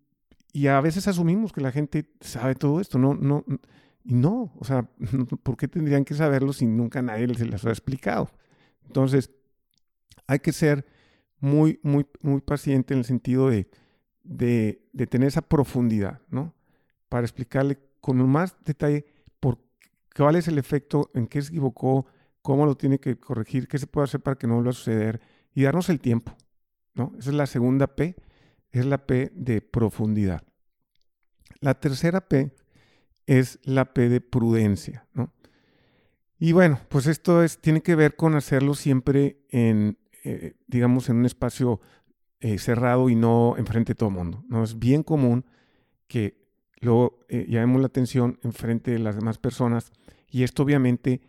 y, 0.51 0.69
a 0.69 0.81
veces 0.81 1.09
asumimos 1.09 1.53
que 1.53 1.61
la 1.61 1.71
gente 1.71 2.11
sabe 2.23 2.55
todo 2.55 2.81
esto. 2.81 2.99
No, 2.99 3.13
no, 3.13 3.45
y 4.03 4.15
no, 4.15 4.51
o 4.59 4.65
sea, 4.65 4.89
¿por 5.43 5.59
qué 5.59 5.69
tendrían 5.69 6.07
que 6.07 6.15
saberlo 6.15 6.55
si 6.55 6.65
nunca 6.65 7.03
nadie 7.03 7.35
se 7.35 7.45
les 7.45 7.67
ha 7.67 7.69
explicado? 7.69 8.31
Entonces, 8.87 9.31
hay 10.27 10.39
que 10.39 10.53
ser 10.53 10.87
muy, 11.39 11.79
muy, 11.83 12.07
muy 12.23 12.41
paciente 12.41 12.95
en 12.95 13.01
el 13.01 13.05
sentido 13.05 13.51
de, 13.51 13.69
de, 14.23 14.89
de 14.95 15.07
tener 15.07 15.29
esa 15.29 15.43
profundidad, 15.43 16.23
¿no? 16.31 16.55
Para 17.11 17.27
explicarle 17.27 17.79
con 18.01 18.27
más 18.27 18.57
detalle 18.65 19.05
por 19.39 19.59
cuál 20.17 20.37
es 20.37 20.49
el 20.49 20.57
efecto, 20.57 21.11
en 21.13 21.27
qué 21.27 21.43
se 21.43 21.49
equivocó, 21.49 22.07
cómo 22.43 22.67
lo 22.67 22.77
tiene 22.77 22.99
que 22.99 23.19
corregir, 23.19 23.69
qué 23.69 23.79
se 23.79 23.87
puede 23.87 24.05
hacer 24.05 24.21
para 24.21 24.37
que 24.37 24.47
no 24.47 24.55
vuelva 24.55 24.71
a 24.71 24.75
suceder 24.75 25.21
y 25.55 25.63
darnos 25.63 25.89
el 25.89 26.01
tiempo. 26.01 26.37
¿no? 26.95 27.13
Esa 27.19 27.31
es 27.31 27.37
la 27.37 27.47
segunda 27.47 27.87
P, 27.87 28.17
es 28.73 28.85
la 28.85 29.07
P 29.07 29.33
de 29.35 29.63
profundidad. 29.63 30.43
La 31.61 31.79
tercera 31.79 32.29
P 32.29 32.53
es 33.27 33.61
la 33.63 33.95
P 33.95 34.09
de 34.09 34.21
prudencia. 34.21 35.07
¿no? 35.15 35.33
Y 36.39 36.53
bueno, 36.53 36.81
pues 36.89 37.07
esto 37.07 37.43
es, 37.43 37.61
tiene 37.61 37.83
que 37.83 37.95
ver 37.95 38.17
con 38.17 38.35
hacerlo 38.35 38.75
siempre 38.75 39.39
en, 39.49 39.99
eh, 40.25 40.55
digamos, 40.67 41.09
en 41.09 41.17
un 41.17 41.27
espacio 41.27 41.81
eh, 42.41 42.59
cerrado 42.59 43.09
y 43.09 43.15
no 43.15 43.55
enfrente 43.57 43.93
de 43.93 43.95
todo 43.95 44.09
el 44.09 44.17
mundo. 44.17 44.45
¿no? 44.49 44.65
Es 44.65 44.79
bien 44.79 45.05
común 45.05 45.45
que 46.09 46.43
luego 46.81 47.21
eh, 47.29 47.47
llamemos 47.49 47.81
la 47.81 47.87
atención 47.87 48.41
enfrente 48.43 48.91
de 48.91 48.99
las 48.99 49.15
demás 49.15 49.39
personas 49.39 49.93
y 50.29 50.43
esto 50.43 50.65
obviamente 50.65 51.21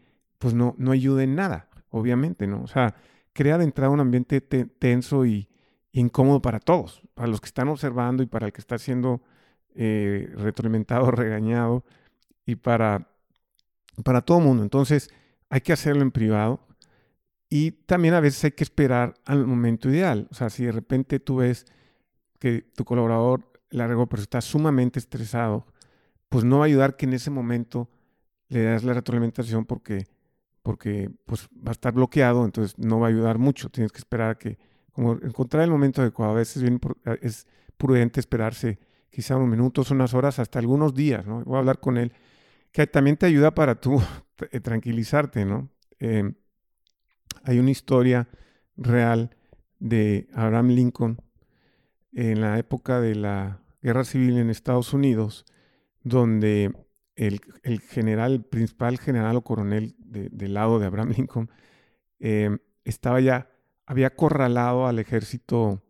pues 0.43 0.53
no, 0.53 0.75
no 0.77 0.91
ayuda 0.91 1.23
en 1.23 1.35
nada, 1.35 1.69
obviamente, 1.89 2.47
¿no? 2.47 2.63
O 2.63 2.67
sea, 2.67 2.95
crea 3.31 3.57
de 3.57 3.63
entrada 3.63 3.91
un 3.91 4.01
ambiente 4.01 4.41
tenso 4.41 5.25
y 5.25 5.47
incómodo 5.93 6.41
para 6.41 6.59
todos, 6.59 7.01
para 7.13 7.29
los 7.29 7.39
que 7.39 7.45
están 7.45 7.69
observando 7.69 8.23
y 8.23 8.25
para 8.25 8.47
el 8.47 8.51
que 8.51 8.59
está 8.59 8.77
siendo 8.77 9.21
eh, 9.73 10.29
retroalimentado, 10.35 11.09
regañado 11.11 11.85
y 12.45 12.55
para, 12.55 13.07
para 14.03 14.19
todo 14.19 14.39
el 14.39 14.43
mundo. 14.43 14.63
Entonces, 14.63 15.09
hay 15.49 15.61
que 15.61 15.71
hacerlo 15.71 16.01
en 16.01 16.11
privado 16.11 16.59
y 17.47 17.71
también 17.71 18.13
a 18.13 18.19
veces 18.19 18.43
hay 18.43 18.51
que 18.51 18.65
esperar 18.65 19.13
al 19.23 19.47
momento 19.47 19.89
ideal. 19.89 20.27
O 20.29 20.33
sea, 20.33 20.49
si 20.49 20.65
de 20.65 20.73
repente 20.73 21.21
tú 21.21 21.37
ves 21.37 21.65
que 22.37 22.63
tu 22.63 22.83
colaborador 22.83 23.49
la 23.69 23.87
regó, 23.87 24.07
pero 24.07 24.21
está 24.21 24.41
sumamente 24.41 24.99
estresado, 24.99 25.65
pues 26.27 26.43
no 26.43 26.57
va 26.57 26.65
a 26.65 26.67
ayudar 26.67 26.97
que 26.97 27.05
en 27.05 27.13
ese 27.13 27.29
momento 27.29 27.89
le 28.49 28.63
das 28.63 28.83
la 28.83 28.93
retroalimentación 28.93 29.63
porque 29.63 30.11
porque 30.63 31.11
pues 31.25 31.47
va 31.55 31.69
a 31.69 31.73
estar 31.73 31.93
bloqueado, 31.93 32.45
entonces 32.45 32.77
no 32.79 32.99
va 32.99 33.07
a 33.07 33.09
ayudar 33.09 33.37
mucho. 33.37 33.69
Tienes 33.69 33.91
que 33.91 33.99
esperar 33.99 34.31
a 34.31 34.37
que, 34.37 34.57
como 34.93 35.13
encontrar 35.13 35.63
el 35.63 35.69
momento 35.69 36.01
adecuado. 36.01 36.31
A 36.31 36.35
veces 36.35 36.63
es 37.21 37.47
prudente 37.77 38.19
esperarse 38.19 38.79
quizá 39.09 39.35
unos 39.35 39.49
minutos, 39.49 39.91
unas 39.91 40.13
horas, 40.13 40.39
hasta 40.39 40.57
algunos 40.57 40.95
días, 40.95 41.25
¿no? 41.25 41.43
Voy 41.43 41.57
a 41.57 41.59
hablar 41.59 41.79
con 41.79 41.97
él, 41.97 42.13
que 42.71 42.87
también 42.87 43.17
te 43.17 43.27
ayuda 43.27 43.53
para 43.53 43.79
tú 43.79 44.01
eh, 44.51 44.59
tranquilizarte, 44.59 45.45
¿no? 45.45 45.69
Em, 45.99 46.33
hay 47.43 47.59
una 47.59 47.71
historia 47.71 48.27
real 48.77 49.35
de 49.79 50.27
Abraham 50.33 50.69
Lincoln 50.69 51.17
en 52.13 52.41
la 52.41 52.57
época 52.57 53.01
de 53.01 53.15
la 53.15 53.61
Guerra 53.81 54.05
Civil 54.05 54.37
en 54.37 54.49
Estados 54.49 54.93
Unidos, 54.93 55.45
donde 56.03 56.73
el, 57.15 57.39
general, 57.81 58.33
el 58.33 58.43
principal 58.43 58.97
general 58.97 59.35
o 59.35 59.43
coronel 59.43 59.95
del 59.99 60.53
lado 60.53 60.79
de 60.79 60.85
Abraham 60.85 61.13
Lincoln, 61.17 61.49
eh, 62.19 62.57
estaba 62.83 63.19
ya, 63.19 63.49
había 63.85 64.07
acorralado 64.07 64.87
al 64.87 64.99
ejército 64.99 65.83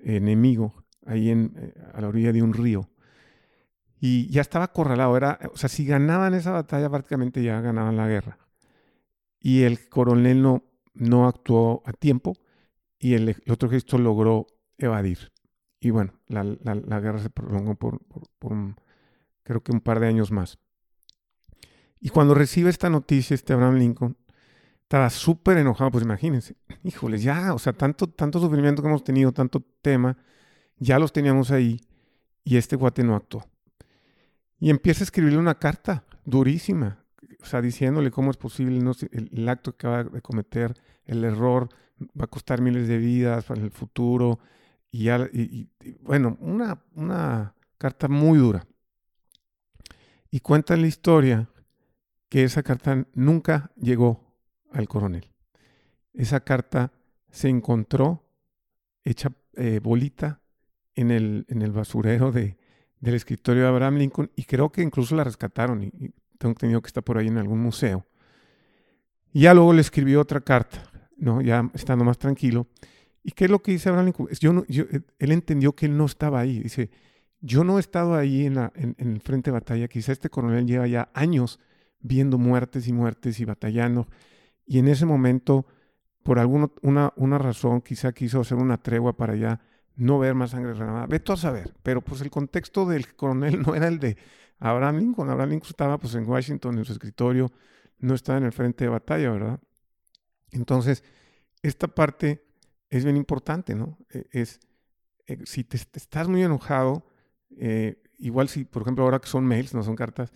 enemigo 0.00 0.84
ahí 1.06 1.30
en, 1.30 1.52
eh, 1.56 1.74
a 1.94 2.00
la 2.00 2.08
orilla 2.08 2.32
de 2.32 2.42
un 2.42 2.52
río. 2.52 2.88
Y 4.00 4.28
ya 4.30 4.42
estaba 4.42 4.66
acorralado. 4.66 5.16
Era, 5.16 5.40
o 5.52 5.56
sea, 5.56 5.68
si 5.68 5.84
ganaban 5.84 6.34
esa 6.34 6.52
batalla, 6.52 6.88
prácticamente 6.88 7.42
ya 7.42 7.60
ganaban 7.60 7.96
la 7.96 8.06
guerra. 8.06 8.38
Y 9.40 9.62
el 9.62 9.88
coronel 9.88 10.40
no, 10.40 10.62
no 10.94 11.26
actuó 11.26 11.82
a 11.84 11.92
tiempo 11.92 12.34
y 12.98 13.14
el, 13.14 13.36
otro 13.48 13.68
ejército 13.68 13.98
logró 13.98 14.46
evadir. 14.76 15.32
Y 15.80 15.90
bueno, 15.90 16.12
la, 16.26 16.44
guerra 17.00 17.18
se 17.18 17.30
prolongó 17.30 17.74
por 17.76 18.00
creo 19.48 19.62
que 19.62 19.72
un 19.72 19.80
par 19.80 19.98
de 19.98 20.06
años 20.06 20.30
más. 20.30 20.58
Y 22.00 22.10
cuando 22.10 22.34
recibe 22.34 22.70
esta 22.70 22.90
noticia, 22.90 23.34
este 23.34 23.52
Abraham 23.52 23.76
Lincoln, 23.76 24.16
estaba 24.82 25.10
súper 25.10 25.58
enojado, 25.58 25.90
pues 25.90 26.04
imagínense, 26.04 26.56
híjoles, 26.82 27.22
ya, 27.22 27.52
o 27.52 27.58
sea, 27.58 27.74
tanto, 27.74 28.08
tanto 28.08 28.40
sufrimiento 28.40 28.80
que 28.80 28.88
hemos 28.88 29.04
tenido, 29.04 29.32
tanto 29.32 29.62
tema, 29.82 30.16
ya 30.78 30.98
los 30.98 31.12
teníamos 31.12 31.50
ahí 31.50 31.80
y 32.42 32.56
este 32.56 32.76
guate 32.76 33.04
no 33.04 33.14
actuó. 33.14 33.46
Y 34.58 34.70
empieza 34.70 35.02
a 35.02 35.04
escribirle 35.04 35.38
una 35.38 35.56
carta 35.56 36.04
durísima, 36.24 37.04
o 37.42 37.44
sea, 37.44 37.60
diciéndole 37.60 38.10
cómo 38.10 38.30
es 38.30 38.38
posible 38.38 38.78
no, 38.80 38.92
el, 39.12 39.48
acto 39.48 39.76
que 39.76 39.86
acaba 39.86 40.04
de 40.04 40.22
cometer, 40.22 40.74
el 41.04 41.22
error, 41.22 41.68
va 42.18 42.24
a 42.24 42.28
costar 42.28 42.62
miles 42.62 42.88
de 42.88 42.96
vidas 42.96 43.44
para 43.44 43.60
el 43.60 43.70
futuro, 43.70 44.38
y, 44.90 45.04
ya, 45.04 45.28
y 45.32 45.68
bueno, 46.00 46.38
una, 46.40 46.82
una 46.94 47.54
carta 47.76 48.08
muy 48.08 48.38
dura. 48.38 48.66
Y 50.30 50.40
cuenta 50.40 50.76
la 50.76 50.86
historia 50.86 51.48
que 52.28 52.44
esa 52.44 52.62
carta 52.62 53.06
nunca 53.14 53.72
llegó 53.76 54.36
al 54.72 54.88
coronel. 54.88 55.32
Esa 56.12 56.40
carta 56.40 56.92
se 57.30 57.48
encontró 57.48 58.24
hecha 59.04 59.32
eh, 59.54 59.80
bolita 59.82 60.40
en 60.94 61.10
el, 61.10 61.46
en 61.48 61.62
el 61.62 61.72
basurero 61.72 62.32
de, 62.32 62.58
del 63.00 63.14
escritorio 63.14 63.62
de 63.62 63.68
Abraham 63.68 63.96
Lincoln 63.98 64.30
y 64.34 64.44
creo 64.44 64.70
que 64.70 64.82
incluso 64.82 65.14
la 65.14 65.24
rescataron 65.24 65.82
y, 65.82 66.12
tengo 66.38 66.52
entendido 66.52 66.80
que 66.80 66.86
está 66.86 67.02
por 67.02 67.18
ahí 67.18 67.26
en 67.26 67.38
algún 67.38 67.60
museo. 67.60 68.06
Y 69.32 69.40
ya 69.40 69.54
luego 69.54 69.72
le 69.72 69.80
escribió 69.80 70.20
otra 70.20 70.40
carta, 70.40 70.88
¿no? 71.16 71.40
ya 71.40 71.68
estando 71.74 72.04
más 72.04 72.16
tranquilo. 72.16 72.68
¿Y 73.24 73.32
qué 73.32 73.46
es 73.46 73.50
lo 73.50 73.60
que 73.60 73.72
dice 73.72 73.88
Abraham 73.88 74.06
Lincoln? 74.06 74.28
Yo 74.40 74.52
no, 74.52 74.64
yo, 74.68 74.84
él 75.18 75.32
entendió 75.32 75.74
que 75.74 75.86
él 75.86 75.96
no 75.96 76.06
estaba 76.06 76.38
ahí. 76.38 76.60
Dice, 76.60 76.90
yo 77.40 77.64
no 77.64 77.78
he 77.78 77.80
estado 77.80 78.14
ahí 78.14 78.46
en, 78.46 78.54
la, 78.54 78.72
en, 78.76 78.94
el 78.98 79.20
frente 79.20 79.50
de 79.50 79.54
batalla. 79.54 79.88
Quizá 79.88 80.12
este 80.12 80.30
coronel 80.30 80.64
lleva 80.64 80.86
ya 80.86 81.10
años 81.12 81.58
viendo 82.00 82.38
muertes 82.38 82.88
y 82.88 82.92
muertes 82.92 83.40
y 83.40 83.44
batallando. 83.44 84.08
Y 84.66 84.78
en 84.78 84.88
ese 84.88 85.06
momento, 85.06 85.66
por 86.22 86.38
alguna 86.38 86.70
una, 86.82 87.12
una 87.16 87.38
razón, 87.38 87.80
quizá 87.80 88.12
quiso 88.12 88.40
hacer 88.40 88.58
una 88.58 88.76
tregua 88.78 89.16
para 89.16 89.34
ya 89.36 89.60
no 89.96 90.18
ver 90.18 90.34
más 90.34 90.50
sangre 90.50 90.72
derramada. 90.72 91.06
Vete 91.06 91.32
a 91.32 91.36
saber. 91.36 91.74
Pero 91.82 92.00
pues 92.00 92.20
el 92.20 92.30
contexto 92.30 92.86
del 92.86 93.14
coronel 93.16 93.62
no 93.62 93.74
era 93.74 93.88
el 93.88 93.98
de 93.98 94.16
Abraham 94.58 94.98
Lincoln. 94.98 95.30
Abraham 95.30 95.50
Lincoln 95.50 95.70
estaba 95.70 95.98
pues 95.98 96.14
en 96.14 96.28
Washington 96.28 96.78
en 96.78 96.84
su 96.84 96.92
escritorio, 96.92 97.50
no 97.98 98.14
estaba 98.14 98.38
en 98.38 98.44
el 98.44 98.52
frente 98.52 98.84
de 98.84 98.90
batalla, 98.90 99.30
¿verdad? 99.30 99.60
Entonces, 100.50 101.04
esta 101.62 101.88
parte 101.88 102.44
es 102.90 103.04
bien 103.04 103.16
importante, 103.16 103.74
¿no? 103.74 103.98
E, 104.10 104.26
es, 104.32 104.60
eh, 105.26 105.38
si 105.44 105.64
te, 105.64 105.76
estás 105.76 106.28
muy 106.28 106.42
enojado, 106.42 107.06
eh, 107.58 108.02
igual 108.18 108.48
si, 108.48 108.64
por 108.64 108.82
ejemplo, 108.82 109.04
ahora 109.04 109.20
que 109.20 109.28
son 109.28 109.44
mails, 109.44 109.74
no 109.74 109.82
son 109.82 109.96
cartas, 109.96 110.32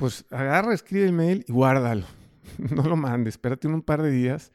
pues 0.00 0.24
agarra, 0.30 0.72
escribe 0.72 1.04
el 1.04 1.12
mail 1.12 1.44
y 1.46 1.52
guárdalo. 1.52 2.06
no 2.74 2.84
lo 2.84 2.96
mandes, 2.96 3.34
espérate 3.34 3.68
un 3.68 3.82
par 3.82 4.00
de 4.00 4.10
días 4.10 4.50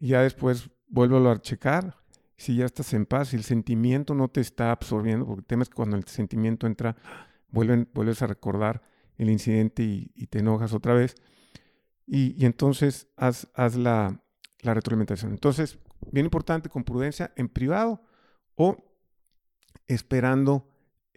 y 0.00 0.08
ya 0.08 0.22
después 0.22 0.68
vuélvelo 0.88 1.30
a 1.30 1.40
checar 1.40 1.96
si 2.36 2.56
ya 2.56 2.64
estás 2.64 2.92
en 2.92 3.06
paz, 3.06 3.28
si 3.28 3.36
el 3.36 3.44
sentimiento 3.44 4.14
no 4.14 4.26
te 4.26 4.40
está 4.40 4.72
absorbiendo, 4.72 5.24
porque 5.26 5.42
temes 5.42 5.68
que 5.68 5.76
cuando 5.76 5.96
el 5.96 6.04
sentimiento 6.06 6.66
entra, 6.66 6.96
vuelves 7.50 8.20
a 8.20 8.26
recordar 8.26 8.82
el 9.16 9.30
incidente 9.30 9.84
y, 9.84 10.26
te 10.26 10.40
enojas 10.40 10.72
otra 10.72 10.92
vez. 10.92 11.14
Y, 12.04 12.44
entonces 12.44 13.06
haz, 13.16 13.46
haz 13.54 13.76
la, 13.76 14.24
la, 14.62 14.74
retroalimentación. 14.74 15.30
Entonces, 15.30 15.78
bien 16.10 16.26
importante, 16.26 16.68
con 16.68 16.82
prudencia, 16.82 17.32
en 17.36 17.48
privado 17.48 18.02
o 18.56 18.76
esperando 19.86 20.68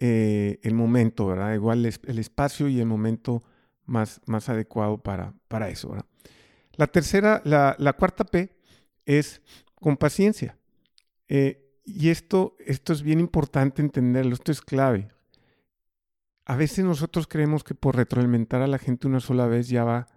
eh, 0.04 0.58
el 0.64 0.74
momento, 0.74 1.28
¿verdad? 1.28 1.54
Igual 1.54 1.86
el 1.86 2.18
espacio 2.18 2.66
y 2.66 2.80
el 2.80 2.86
momento 2.86 3.44
más, 3.86 4.20
más 4.26 4.48
adecuado 4.48 4.98
para, 4.98 5.32
para 5.46 5.68
eso. 5.68 5.94
La 6.72 6.88
tercera, 6.88 7.40
la, 7.44 7.76
la 7.78 7.92
cuarta 7.92 8.24
P 8.24 8.52
es 9.06 9.42
con 9.76 9.96
paciencia. 9.96 10.58
Eh, 11.28 11.78
y 11.84 12.08
esto, 12.08 12.56
esto 12.58 12.92
es 12.92 13.04
bien 13.04 13.20
importante 13.20 13.80
entenderlo, 13.80 14.34
esto 14.34 14.50
es 14.50 14.60
clave. 14.60 15.06
A 16.46 16.56
veces 16.56 16.84
nosotros 16.84 17.28
creemos 17.28 17.62
que 17.62 17.76
por 17.76 17.94
retroalimentar 17.94 18.60
a 18.60 18.66
la 18.66 18.78
gente 18.78 19.06
una 19.06 19.20
sola 19.20 19.46
vez 19.46 19.68
ya 19.68 19.84
va 19.84 20.08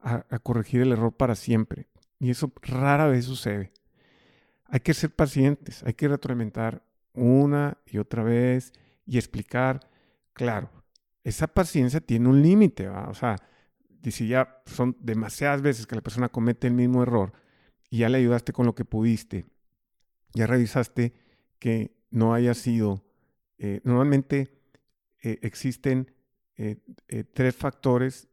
a 0.00 0.38
corregir 0.40 0.82
el 0.82 0.92
error 0.92 1.14
para 1.14 1.34
siempre. 1.34 1.88
Y 2.18 2.28
eso 2.28 2.52
rara 2.60 3.06
vez 3.06 3.24
sucede. 3.24 3.72
Hay 4.66 4.80
que 4.80 4.92
ser 4.92 5.14
pacientes, 5.14 5.82
hay 5.82 5.94
que 5.94 6.08
retroalimentar 6.08 6.84
una 7.14 7.78
y 7.86 7.96
otra 7.96 8.22
vez 8.22 8.74
y 9.10 9.18
explicar, 9.18 9.80
claro, 10.34 10.70
esa 11.24 11.48
paciencia 11.48 12.00
tiene 12.00 12.28
un 12.28 12.42
límite, 12.42 12.88
o 12.88 13.12
sea, 13.12 13.36
si 14.08 14.28
ya 14.28 14.62
son 14.66 14.96
demasiadas 15.00 15.62
veces 15.62 15.88
que 15.88 15.96
la 15.96 16.00
persona 16.00 16.28
comete 16.28 16.68
el 16.68 16.74
mismo 16.74 17.02
error 17.02 17.32
y 17.90 17.98
ya 17.98 18.08
le 18.08 18.18
ayudaste 18.18 18.52
con 18.52 18.66
lo 18.66 18.74
que 18.76 18.84
pudiste 18.84 19.46
ya 20.32 20.46
revisaste 20.46 21.12
que 21.58 21.96
no 22.12 22.34
haya 22.34 22.54
sido, 22.54 23.04
eh, 23.58 23.80
normalmente 23.82 24.62
eh, 25.24 25.40
existen 25.42 26.14
eh, 26.56 26.76
tres 27.32 27.56
factores, 27.56 28.28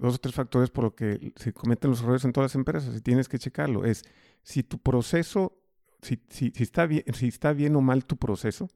dos 0.00 0.14
o 0.14 0.18
tres 0.18 0.34
factores 0.34 0.70
por 0.70 0.84
lo 0.84 0.94
que 0.94 1.32
se 1.36 1.52
cometen 1.52 1.90
los 1.90 2.02
errores 2.02 2.24
en 2.24 2.32
todas 2.32 2.52
las 2.52 2.54
empresas 2.54 2.96
y 2.96 3.02
tienes 3.02 3.28
que 3.28 3.38
checarlo. 3.38 3.84
Es 3.84 4.02
si 4.42 4.62
tu 4.62 4.78
proceso, 4.78 5.60
si, 6.00 6.22
si, 6.28 6.52
está, 6.56 6.86
bien, 6.86 7.04
si 7.12 7.28
está 7.28 7.52
bien 7.52 7.76
o 7.76 7.82
mal 7.82 8.06
tu 8.06 8.16
proceso 8.16 8.70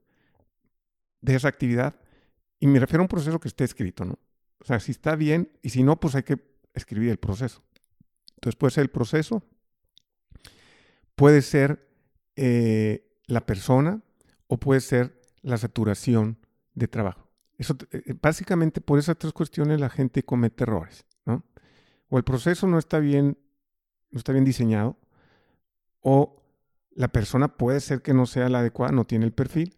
de 1.26 1.34
esa 1.34 1.48
actividad, 1.48 1.96
y 2.60 2.68
me 2.68 2.78
refiero 2.78 3.02
a 3.02 3.04
un 3.04 3.08
proceso 3.08 3.40
que 3.40 3.48
esté 3.48 3.64
escrito, 3.64 4.04
¿no? 4.04 4.18
O 4.60 4.64
sea, 4.64 4.78
si 4.80 4.92
está 4.92 5.16
bien 5.16 5.50
y 5.60 5.70
si 5.70 5.82
no, 5.82 5.98
pues 5.98 6.14
hay 6.14 6.22
que 6.22 6.38
escribir 6.72 7.10
el 7.10 7.18
proceso. 7.18 7.62
Entonces 8.36 8.56
puede 8.56 8.70
ser 8.70 8.82
el 8.82 8.90
proceso, 8.90 9.42
puede 11.16 11.42
ser 11.42 11.88
eh, 12.36 13.20
la 13.26 13.44
persona 13.44 14.02
o 14.46 14.58
puede 14.58 14.80
ser 14.80 15.20
la 15.42 15.58
saturación 15.58 16.38
de 16.74 16.86
trabajo. 16.86 17.28
Eso, 17.58 17.76
eh, 17.90 18.14
básicamente 18.22 18.80
por 18.80 18.98
esas 18.98 19.18
tres 19.18 19.32
cuestiones 19.32 19.80
la 19.80 19.90
gente 19.90 20.22
comete 20.22 20.62
errores. 20.62 21.04
¿no? 21.24 21.44
O 22.08 22.18
el 22.18 22.24
proceso 22.24 22.68
no 22.68 22.78
está 22.78 23.00
bien, 23.00 23.36
no 24.10 24.18
está 24.18 24.32
bien 24.32 24.44
diseñado, 24.44 24.96
o 26.02 26.40
la 26.92 27.08
persona 27.08 27.56
puede 27.56 27.80
ser 27.80 28.00
que 28.00 28.14
no 28.14 28.26
sea 28.26 28.48
la 28.48 28.60
adecuada, 28.60 28.92
no 28.92 29.04
tiene 29.04 29.24
el 29.26 29.32
perfil, 29.32 29.76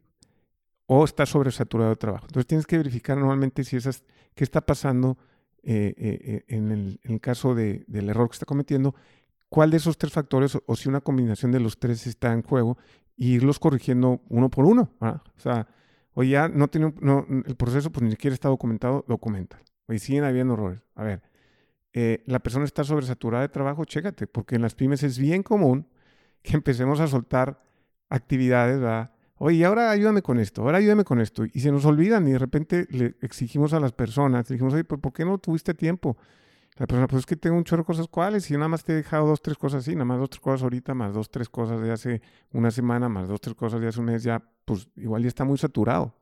o 0.91 1.05
está 1.05 1.27
sobresaturado 1.27 1.91
de 1.91 1.97
trabajo. 1.97 2.25
Entonces 2.29 2.47
tienes 2.47 2.67
que 2.67 2.79
verificar 2.79 3.17
normalmente 3.19 3.63
si 3.63 3.77
esas, 3.77 4.03
qué 4.35 4.43
está 4.43 4.63
pasando 4.63 5.19
en, 5.63 6.99
el, 7.05 7.21
caso 7.21 7.55
del 7.55 8.09
error 8.09 8.29
que 8.31 8.35
está 8.35 8.47
cometiendo 8.47 8.95
cuál 9.51 9.71
de 9.71 9.77
esos 9.77 9.99
tres 9.99 10.15
factores 10.15 10.57
o, 10.65 10.77
si 10.77 10.89
una 10.89 11.03
combinación 11.03 11.53
de 11.53 11.61
los 11.61 11.79
tres 11.79 12.07
está 12.07 12.33
en 12.33 12.43
juego 12.43 12.79
y 13.17 13.35
irlos 13.35 13.59
corrigiendo 13.59 14.23
uno 14.31 14.49
por 14.49 14.65
uno. 14.65 14.91
O 15.01 15.41
sea, 15.41 15.69
o 16.15 16.23
ya 16.23 16.49
no 16.49 16.69
tiene 16.69 16.95
no, 17.03 17.27
el 17.29 17.55
proceso 17.57 17.93
pues 17.93 18.03
ni 18.05 18.11
siquiera 18.13 18.33
está 18.33 18.49
documentado, 18.49 19.05
documenta. 19.07 19.61
Oye, 19.89 19.99
siguen 19.99 20.25
habiendo 20.25 20.55
errores. 20.55 20.87
A 20.95 21.05
ver, 21.05 21.23
eh, 21.93 22.23
la 22.25 22.39
persona 22.39 22.65
está 22.65 22.83
sobresaturada 22.83 23.43
de 23.43 23.51
trabajo, 23.51 23.85
chécate, 23.85 24.27
porque 24.27 24.57
en 24.57 24.63
las 24.63 24.75
pymes 24.75 25.03
es 25.03 25.19
bien 25.19 25.43
común 25.43 25.87
que 26.43 26.55
empecemos 26.55 27.01
a 27.01 27.09
soltar 27.09 27.63
actividades, 28.09 28.81
¿verdad? 28.81 29.13
Oye, 29.39 29.65
ahora 29.65 29.91
ayúdame 29.91 30.23
con 30.23 30.39
esto, 30.39 30.63
ahora 30.63 30.79
ayúdame 30.79 31.05
con 31.05 31.21
esto. 31.21 31.45
Y 31.45 31.61
se 31.61 31.71
nos 31.71 31.85
olvidan 31.85 32.27
y 32.27 32.33
de 32.33 32.39
repente 32.39 32.87
le 32.91 33.17
exigimos 33.21 33.73
a 33.73 33.81
las 33.81 33.93
personas, 33.93 34.49
le 34.51 34.55
dijimos, 34.55 34.75
oye, 34.75 34.85
¿por 34.85 35.13
qué 35.13 35.25
no 35.25 35.39
tuviste 35.39 35.75
tiempo? 35.75 36.17
La 36.79 36.87
persona, 36.87 37.09
pues 37.09 37.21
es 37.21 37.27
que 37.27 37.35
tengo 37.35 37.57
un 37.57 37.65
chorro 37.65 37.83
de 37.83 37.87
cosas 37.87 38.07
cuáles 38.07 38.49
y 38.49 38.53
yo 38.53 38.59
nada 38.59 38.69
más 38.69 38.85
te 38.85 38.93
he 38.93 38.97
dejado 38.97 39.27
dos, 39.27 39.43
tres 39.43 39.59
cosas 39.59 39.83
así, 39.83 39.95
nada 39.95 40.05
más 40.05 40.19
dos, 40.19 40.31
tres 40.31 40.41
cosas 40.41 40.63
ahorita, 40.63 40.95
más 40.95 41.13
dos, 41.13 41.29
tres 41.29 41.49
cosas 41.49 41.81
de 41.81 41.91
hace 41.91 42.23
una 42.53 42.71
semana, 42.71 43.09
más 43.09 43.29
dos, 43.29 43.41
tres 43.41 43.57
cosas 43.57 43.81
de 43.81 43.89
hace 43.89 43.99
un 43.99 44.07
mes, 44.07 44.23
ya, 44.23 44.43
pues 44.65 44.89
igual 44.95 45.23
ya 45.23 45.29
está 45.29 45.45
muy 45.45 45.59
saturado. 45.59 46.15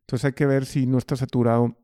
Entonces 0.00 0.26
hay 0.26 0.32
que 0.32 0.44
ver 0.44 0.66
si 0.66 0.86
no 0.86 0.98
está 0.98 1.16
saturado 1.16 1.76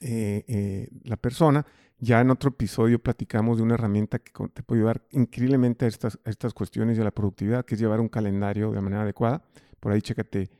eh, 0.00 0.44
eh, 0.46 0.88
la 1.04 1.16
persona. 1.16 1.64
Ya 2.00 2.20
en 2.20 2.30
otro 2.30 2.50
episodio 2.50 3.00
platicamos 3.00 3.56
de 3.56 3.64
una 3.64 3.74
herramienta 3.74 4.18
que 4.20 4.32
te 4.52 4.62
puede 4.62 4.82
ayudar 4.82 5.02
increíblemente 5.10 5.84
a 5.84 5.88
estas, 5.88 6.18
estas 6.24 6.54
cuestiones 6.54 6.96
de 6.96 7.04
la 7.04 7.10
productividad, 7.10 7.64
que 7.64 7.74
es 7.74 7.80
llevar 7.80 8.00
un 8.00 8.08
calendario 8.08 8.70
de 8.70 8.80
manera 8.80 9.02
adecuada. 9.02 9.42
Por 9.80 9.92
ahí 9.92 10.00
chécate 10.00 10.50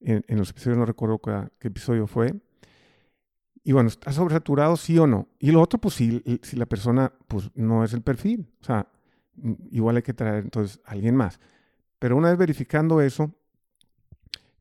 en, 0.00 0.38
los 0.38 0.50
episodios, 0.50 0.78
no 0.78 0.86
recuerdo 0.86 1.20
qué 1.58 1.68
episodio 1.68 2.06
fue, 2.06 2.32
y 3.66 3.72
bueno, 3.72 3.88
¿está 3.88 4.12
sobresaturado 4.12 4.76
sí 4.76 4.96
o 4.96 5.08
no? 5.08 5.26
Y 5.40 5.50
lo 5.50 5.60
otro, 5.60 5.80
pues 5.80 5.94
si, 5.94 6.22
si 6.42 6.54
la 6.54 6.66
persona 6.66 7.12
pues 7.26 7.50
no 7.56 7.82
es 7.82 7.92
el 7.94 8.00
perfil. 8.00 8.48
O 8.60 8.64
sea, 8.64 8.86
igual 9.72 9.96
hay 9.96 10.02
que 10.02 10.14
traer 10.14 10.44
entonces 10.44 10.80
a 10.84 10.92
alguien 10.92 11.16
más. 11.16 11.40
Pero 11.98 12.16
una 12.16 12.28
vez 12.28 12.38
verificando 12.38 13.00
eso, 13.00 13.34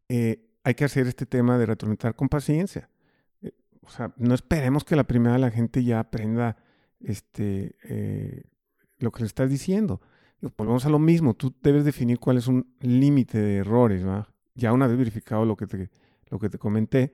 eh, 0.10 0.50
hay 0.64 0.74
que 0.74 0.86
hacer 0.86 1.06
este 1.06 1.28
tema 1.28 1.60
de 1.60 1.68
retroalimentar 1.68 2.16
con 2.16 2.30
paciencia. 2.30 2.90
O 3.86 3.90
sea, 3.90 4.14
no 4.18 4.34
esperemos 4.34 4.84
que 4.84 4.96
la 4.96 5.04
primera 5.04 5.38
la 5.38 5.52
gente 5.52 5.84
ya 5.84 6.00
aprenda 6.00 6.58
este, 7.00 7.76
eh, 7.84 8.44
lo 9.00 9.12
que 9.12 9.22
le 9.22 9.28
estás 9.28 9.50
diciendo. 9.50 10.02
volvemos 10.58 10.86
a 10.86 10.90
lo 10.90 11.00
mismo, 11.00 11.34
tú 11.34 11.54
debes 11.62 11.86
definir 11.86 12.20
cuál 12.20 12.38
es 12.38 12.48
un 12.48 12.74
límite 12.82 13.40
de 13.40 13.58
errores, 13.58 14.06
¿va? 14.06 14.28
Ya 14.56 14.74
una 14.74 14.88
vez 14.88 14.98
verificado 14.98 15.46
lo 15.46 15.56
que 15.56 15.68
te, 15.68 15.90
lo 16.30 16.40
que 16.40 16.50
te 16.50 16.58
comenté, 16.58 17.14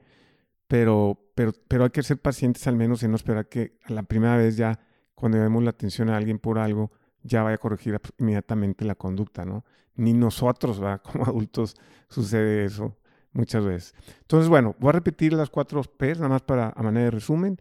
pero, 0.68 1.32
pero, 1.36 1.54
pero 1.68 1.84
hay 1.86 1.90
que 1.90 2.04
ser 2.04 2.20
pacientes 2.20 2.68
al 2.68 2.76
menos 2.76 3.04
y 3.04 3.08
no 3.08 3.16
esperar 3.16 3.50
que 3.50 3.78
la 3.88 4.04
primera 4.04 4.38
vez 4.38 4.58
ya, 4.58 4.80
cuando 5.16 5.40
demos 5.40 5.64
la 5.64 5.72
atención 5.72 6.10
a 6.10 6.18
alguien 6.18 6.40
por 6.40 6.60
algo, 6.60 6.92
ya 7.24 7.44
vaya 7.44 7.56
a 7.56 7.60
corregir 7.60 8.00
inmediatamente 8.18 8.86
la 8.86 8.96
conducta, 8.96 9.46
¿no? 9.46 9.66
Ni 9.96 10.14
nosotros, 10.14 10.82
¿va? 10.82 11.00
Como 11.04 11.26
adultos 11.26 11.76
sucede 12.08 12.66
eso 12.66 12.98
muchas 13.34 13.66
veces. 13.66 13.96
Entonces, 14.22 14.50
bueno, 14.50 14.76
voy 14.80 14.90
a 14.90 14.94
repetir 14.94 15.34
las 15.34 15.50
cuatro 15.50 15.82
P's, 15.84 16.18
nada 16.18 16.30
más 16.30 16.42
para 16.42 16.70
a 16.76 16.84
manera 16.84 17.06
de 17.06 17.12
resumen. 17.12 17.58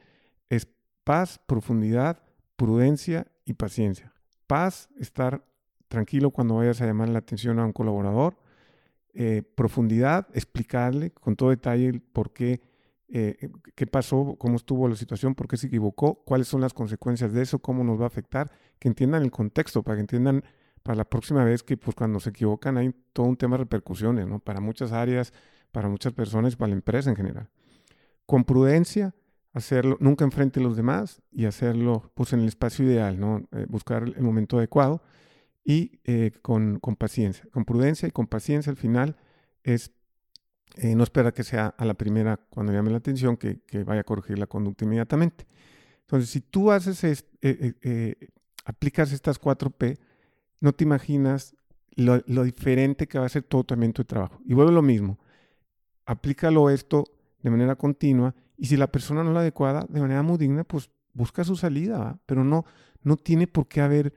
Es 0.48 0.68
paz, 1.04 1.40
profundidad, 1.46 2.22
prudencia 2.56 3.26
y 3.44 3.54
paciencia. 3.54 4.12
Paz, 4.46 4.88
estar 4.98 5.44
tranquilo 5.88 6.30
cuando 6.30 6.56
vayas 6.56 6.80
a 6.80 6.86
llamar 6.86 7.08
la 7.08 7.18
atención 7.18 7.58
a 7.58 7.64
un 7.64 7.72
colaborador. 7.72 8.36
Eh, 9.12 9.42
profundidad, 9.42 10.28
explicarle 10.34 11.10
con 11.10 11.34
todo 11.34 11.50
detalle 11.50 12.00
por 12.12 12.32
qué 12.32 12.60
eh, 13.12 13.50
qué 13.74 13.88
pasó, 13.88 14.36
cómo 14.38 14.54
estuvo 14.54 14.88
la 14.88 14.94
situación, 14.94 15.34
por 15.34 15.48
qué 15.48 15.56
se 15.56 15.66
equivocó, 15.66 16.22
cuáles 16.24 16.46
son 16.46 16.60
las 16.60 16.72
consecuencias 16.72 17.32
de 17.32 17.42
eso, 17.42 17.58
cómo 17.58 17.82
nos 17.82 17.98
va 17.98 18.04
a 18.04 18.06
afectar, 18.06 18.52
que 18.78 18.86
entiendan 18.86 19.24
el 19.24 19.32
contexto, 19.32 19.82
para 19.82 19.96
que 19.96 20.02
entiendan 20.02 20.44
para 20.84 20.96
la 20.96 21.04
próxima 21.04 21.42
vez 21.42 21.64
que 21.64 21.76
pues 21.76 21.96
cuando 21.96 22.20
se 22.20 22.30
equivocan 22.30 22.78
hay 22.78 22.94
todo 23.12 23.26
un 23.26 23.36
tema 23.36 23.56
de 23.56 23.64
repercusiones, 23.64 24.28
¿no? 24.28 24.38
Para 24.38 24.60
muchas 24.60 24.92
áreas, 24.92 25.32
para 25.72 25.88
muchas 25.88 26.12
personas 26.12 26.52
y 26.52 26.56
para 26.56 26.68
la 26.68 26.76
empresa 26.76 27.10
en 27.10 27.16
general. 27.16 27.48
Con 28.26 28.44
prudencia, 28.44 29.14
hacerlo, 29.52 29.96
nunca 30.00 30.24
enfrente 30.24 30.60
a 30.60 30.62
los 30.62 30.76
demás 30.76 31.22
y 31.32 31.46
hacerlo 31.46 32.10
pues 32.14 32.32
en 32.32 32.40
el 32.40 32.48
espacio 32.48 32.84
ideal, 32.84 33.18
¿no? 33.18 33.48
Eh, 33.52 33.66
buscar 33.68 34.04
el 34.04 34.22
momento 34.22 34.58
adecuado 34.58 35.02
y 35.64 36.00
eh, 36.04 36.32
con, 36.42 36.78
con, 36.78 36.96
paciencia, 36.96 37.44
con 37.52 37.64
prudencia 37.64 38.08
y 38.08 38.12
con 38.12 38.26
paciencia 38.26 38.70
al 38.70 38.76
final 38.76 39.16
es 39.62 39.92
eh, 40.76 40.94
no 40.94 41.02
esperar 41.02 41.34
que 41.34 41.42
sea 41.42 41.74
a 41.76 41.84
la 41.84 41.94
primera 41.94 42.36
cuando 42.48 42.72
llame 42.72 42.90
la 42.90 42.98
atención 42.98 43.36
que, 43.36 43.60
que, 43.62 43.82
vaya 43.84 44.02
a 44.02 44.04
corregir 44.04 44.38
la 44.38 44.46
conducta 44.46 44.84
inmediatamente. 44.84 45.46
Entonces, 46.02 46.30
si 46.30 46.40
tú 46.40 46.70
haces 46.70 47.04
aplicas 48.64 49.12
estas 49.12 49.40
4P, 49.40 49.98
no 50.60 50.72
te 50.72 50.84
imaginas 50.84 51.56
lo, 51.96 52.22
lo, 52.26 52.44
diferente 52.44 53.06
que 53.06 53.18
va 53.18 53.26
a 53.26 53.28
ser 53.28 53.42
todo 53.42 53.64
tu 53.64 53.74
ambiente 53.74 54.02
de 54.02 54.06
trabajo. 54.06 54.40
Y 54.44 54.54
vuelve 54.54 54.72
lo 54.72 54.82
mismo, 54.82 55.18
aplícalo 56.06 56.70
esto 56.70 57.04
de 57.42 57.50
manera 57.50 57.76
continua 57.76 58.34
y 58.56 58.66
si 58.66 58.76
la 58.76 58.90
persona 58.90 59.22
no 59.22 59.30
es 59.30 59.34
la 59.34 59.40
adecuada, 59.40 59.86
de 59.88 60.00
manera 60.00 60.22
muy 60.22 60.38
digna, 60.38 60.64
pues 60.64 60.90
busca 61.12 61.44
su 61.44 61.56
salida, 61.56 62.18
pero 62.26 62.44
no, 62.44 62.64
no 63.02 63.16
tiene 63.16 63.46
por 63.46 63.68
qué 63.68 63.80
haber 63.80 64.14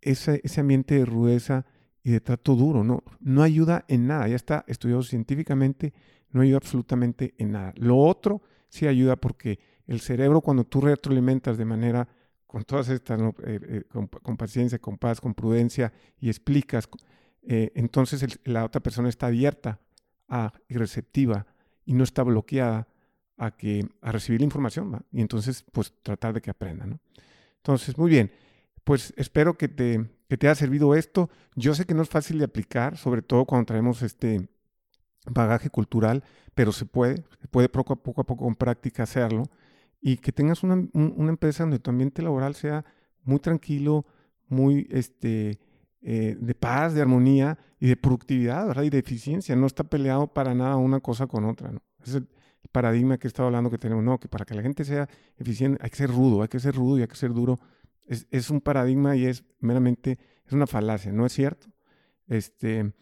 ese, 0.00 0.40
ese 0.44 0.60
ambiente 0.60 0.94
de 0.96 1.04
rudeza 1.04 1.66
y 2.02 2.10
de 2.10 2.20
trato 2.20 2.54
duro, 2.54 2.84
no, 2.84 3.02
no 3.20 3.42
ayuda 3.42 3.84
en 3.88 4.06
nada, 4.06 4.28
ya 4.28 4.36
está 4.36 4.64
estudiado 4.68 5.02
científicamente, 5.02 5.92
no 6.30 6.42
ayuda 6.42 6.58
absolutamente 6.58 7.34
en 7.38 7.52
nada. 7.52 7.72
Lo 7.76 7.98
otro 7.98 8.42
sí 8.68 8.86
ayuda 8.86 9.16
porque 9.16 9.58
el 9.86 10.00
cerebro 10.00 10.40
cuando 10.40 10.64
tú 10.64 10.80
retroalimentas 10.80 11.56
de 11.58 11.64
manera 11.64 12.08
con 12.46 12.64
todas 12.64 12.88
estas, 12.88 13.20
eh, 13.20 13.60
eh, 13.62 13.82
con, 13.90 14.36
paciencia, 14.36 14.78
con 14.78 14.96
paz, 14.96 15.20
con 15.20 15.34
prudencia 15.34 15.92
y 16.18 16.28
explicas, 16.28 16.88
eh, 17.42 17.72
entonces 17.74 18.38
la 18.44 18.64
otra 18.64 18.82
persona 18.82 19.08
está 19.08 19.26
abierta 19.26 19.80
a, 20.28 20.52
y 20.68 20.74
receptiva 20.74 21.46
y 21.84 21.94
no 21.94 22.04
está 22.04 22.22
bloqueada 22.22 22.88
a, 23.36 23.50
que, 23.56 23.88
a 24.02 24.12
recibir 24.12 24.40
la 24.40 24.46
información, 24.46 25.04
y 25.12 25.20
entonces 25.20 25.64
pues 25.72 25.94
tratar 26.02 26.34
de 26.34 26.42
que 26.42 26.50
aprenda. 26.50 26.86
¿no? 26.86 27.00
Entonces, 27.56 27.96
muy 27.96 28.10
bien, 28.10 28.32
pues 28.84 29.14
espero 29.16 29.56
que 29.56 29.68
te, 29.68 30.10
que 30.28 30.36
te 30.36 30.48
haya 30.48 30.54
servido 30.54 30.94
esto. 30.94 31.30
Yo 31.54 31.74
sé 31.74 31.84
que 31.84 31.94
no 31.94 32.02
es 32.02 32.08
fácil 32.08 32.38
de 32.38 32.44
aplicar, 32.44 32.96
sobre 32.96 33.22
todo 33.22 33.44
cuando 33.44 33.66
traemos 33.66 34.02
este 34.02 34.48
bagaje 35.26 35.70
cultural, 35.70 36.24
pero 36.54 36.72
se 36.72 36.84
puede, 36.86 37.24
se 37.40 37.48
puede 37.48 37.68
poco 37.68 37.92
a 37.92 37.96
poco, 37.96 38.20
a 38.20 38.24
poco 38.24 38.44
con 38.44 38.54
práctica 38.54 39.04
hacerlo 39.04 39.44
y 40.00 40.16
que 40.16 40.32
tengas 40.32 40.62
una, 40.62 40.88
una 40.92 41.28
empresa 41.28 41.64
donde 41.64 41.78
tu 41.78 41.90
ambiente 41.90 42.22
laboral 42.22 42.54
sea 42.54 42.84
muy 43.24 43.40
tranquilo, 43.40 44.06
muy 44.48 44.86
este, 44.90 45.58
eh, 46.00 46.36
de 46.38 46.54
paz, 46.54 46.94
de 46.94 47.02
armonía 47.02 47.58
y 47.80 47.88
de 47.88 47.96
productividad, 47.96 48.66
¿verdad? 48.68 48.84
Y 48.84 48.90
de 48.90 48.98
eficiencia. 48.98 49.56
No 49.56 49.66
está 49.66 49.84
peleado 49.84 50.28
para 50.28 50.54
nada 50.54 50.76
una 50.76 51.00
cosa 51.00 51.26
con 51.26 51.44
otra, 51.44 51.72
¿no? 51.72 51.82
Es 52.04 52.14
el 52.14 52.28
paradigma 52.70 53.18
que 53.18 53.26
he 53.26 53.30
estado 53.30 53.46
hablando 53.46 53.70
que 53.70 53.78
tenemos, 53.78 54.04
no, 54.04 54.18
que 54.20 54.28
para 54.28 54.44
que 54.44 54.54
la 54.54 54.62
gente 54.62 54.84
sea 54.84 55.08
eficiente 55.36 55.78
hay 55.82 55.90
que 55.90 55.96
ser 55.96 56.10
rudo, 56.10 56.42
hay 56.42 56.48
que 56.48 56.60
ser 56.60 56.74
rudo 56.74 56.98
y 56.98 57.02
hay 57.02 57.08
que 57.08 57.16
ser 57.16 57.32
duro. 57.32 57.58
Es, 58.06 58.26
es 58.30 58.50
un 58.50 58.60
paradigma 58.60 59.16
y 59.16 59.26
es 59.26 59.44
meramente, 59.60 60.18
es 60.46 60.52
una 60.52 60.66
falacia, 60.66 61.12
¿no 61.12 61.26
es 61.26 61.32
cierto? 61.32 61.66
Este, 62.28 62.92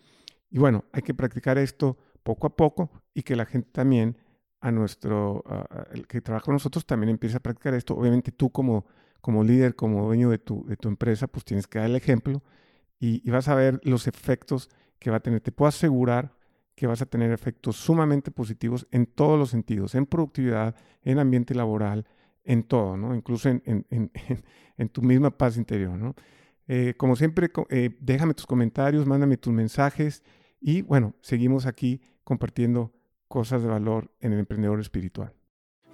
y 0.50 0.58
bueno, 0.58 0.84
hay 0.92 1.02
que 1.02 1.14
practicar 1.14 1.58
esto 1.58 1.98
poco 2.22 2.46
a 2.46 2.56
poco 2.56 2.90
y 3.12 3.22
que 3.22 3.36
la 3.36 3.44
gente 3.44 3.68
también, 3.72 4.16
a 4.60 4.70
nuestro, 4.72 5.44
el 5.92 6.06
que 6.06 6.20
trabaja 6.20 6.46
con 6.46 6.54
nosotros, 6.54 6.86
también 6.86 7.10
empiece 7.10 7.36
a 7.36 7.40
practicar 7.40 7.74
esto. 7.74 7.94
Obviamente 7.94 8.32
tú 8.32 8.50
como, 8.50 8.86
como 9.20 9.44
líder, 9.44 9.76
como 9.76 10.06
dueño 10.06 10.30
de 10.30 10.38
tu, 10.38 10.64
de 10.66 10.76
tu 10.76 10.88
empresa, 10.88 11.26
pues 11.26 11.44
tienes 11.44 11.66
que 11.66 11.78
dar 11.78 11.90
el 11.90 11.96
ejemplo 11.96 12.42
y, 12.98 13.28
vas 13.30 13.48
a 13.48 13.54
ver 13.54 13.80
los 13.84 14.06
efectos 14.06 14.70
que 14.98 15.10
va 15.10 15.18
a 15.18 15.20
tener. 15.20 15.40
Te 15.40 15.52
puedo 15.52 15.68
asegurar 15.68 16.34
que 16.74 16.86
vas 16.86 17.02
a 17.02 17.06
tener 17.06 17.32
efectos 17.32 17.76
sumamente 17.76 18.30
positivos 18.30 18.86
en 18.90 19.06
todos 19.06 19.38
los 19.38 19.50
sentidos, 19.50 19.94
en 19.94 20.06
productividad, 20.06 20.74
en 21.02 21.18
ambiente 21.18 21.54
laboral, 21.54 22.06
en 22.44 22.62
todo, 22.62 22.96
¿no? 22.96 23.14
Incluso 23.14 23.48
en, 23.48 23.62
en, 23.64 23.86
en, 23.90 24.10
en 24.76 24.88
tu 24.88 25.02
misma 25.02 25.30
paz 25.30 25.56
interior, 25.56 25.96
¿no? 25.98 26.14
Eh, 26.68 26.94
como 26.96 27.16
siempre, 27.16 27.50
eh, 27.70 27.90
déjame 28.00 28.34
tus 28.34 28.46
comentarios, 28.46 29.06
mándame 29.06 29.36
tus 29.36 29.52
mensajes 29.52 30.24
y 30.60 30.82
bueno, 30.82 31.14
seguimos 31.20 31.66
aquí 31.66 32.00
compartiendo 32.24 32.92
cosas 33.28 33.62
de 33.62 33.68
valor 33.68 34.12
en 34.20 34.32
el 34.32 34.40
emprendedor 34.40 34.80
espiritual. 34.80 35.32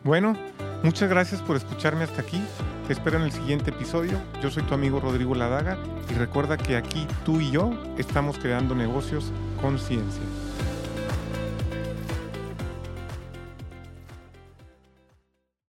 Bueno, 0.02 0.36
muchas 0.82 1.08
gracias 1.10 1.42
por 1.42 1.56
escucharme 1.56 2.04
hasta 2.04 2.22
aquí. 2.22 2.42
Te 2.86 2.94
espero 2.94 3.16
en 3.16 3.22
el 3.22 3.32
siguiente 3.32 3.70
episodio. 3.70 4.20
Yo 4.42 4.50
soy 4.50 4.64
tu 4.64 4.74
amigo 4.74 4.98
Rodrigo 4.98 5.36
Ladaga 5.36 5.78
y 6.10 6.14
recuerda 6.14 6.56
que 6.56 6.76
aquí 6.76 7.06
tú 7.24 7.40
y 7.40 7.52
yo 7.52 7.70
estamos 7.96 8.38
creando 8.38 8.74
negocios 8.74 9.32
con 9.60 9.78
ciencia. 9.78 10.22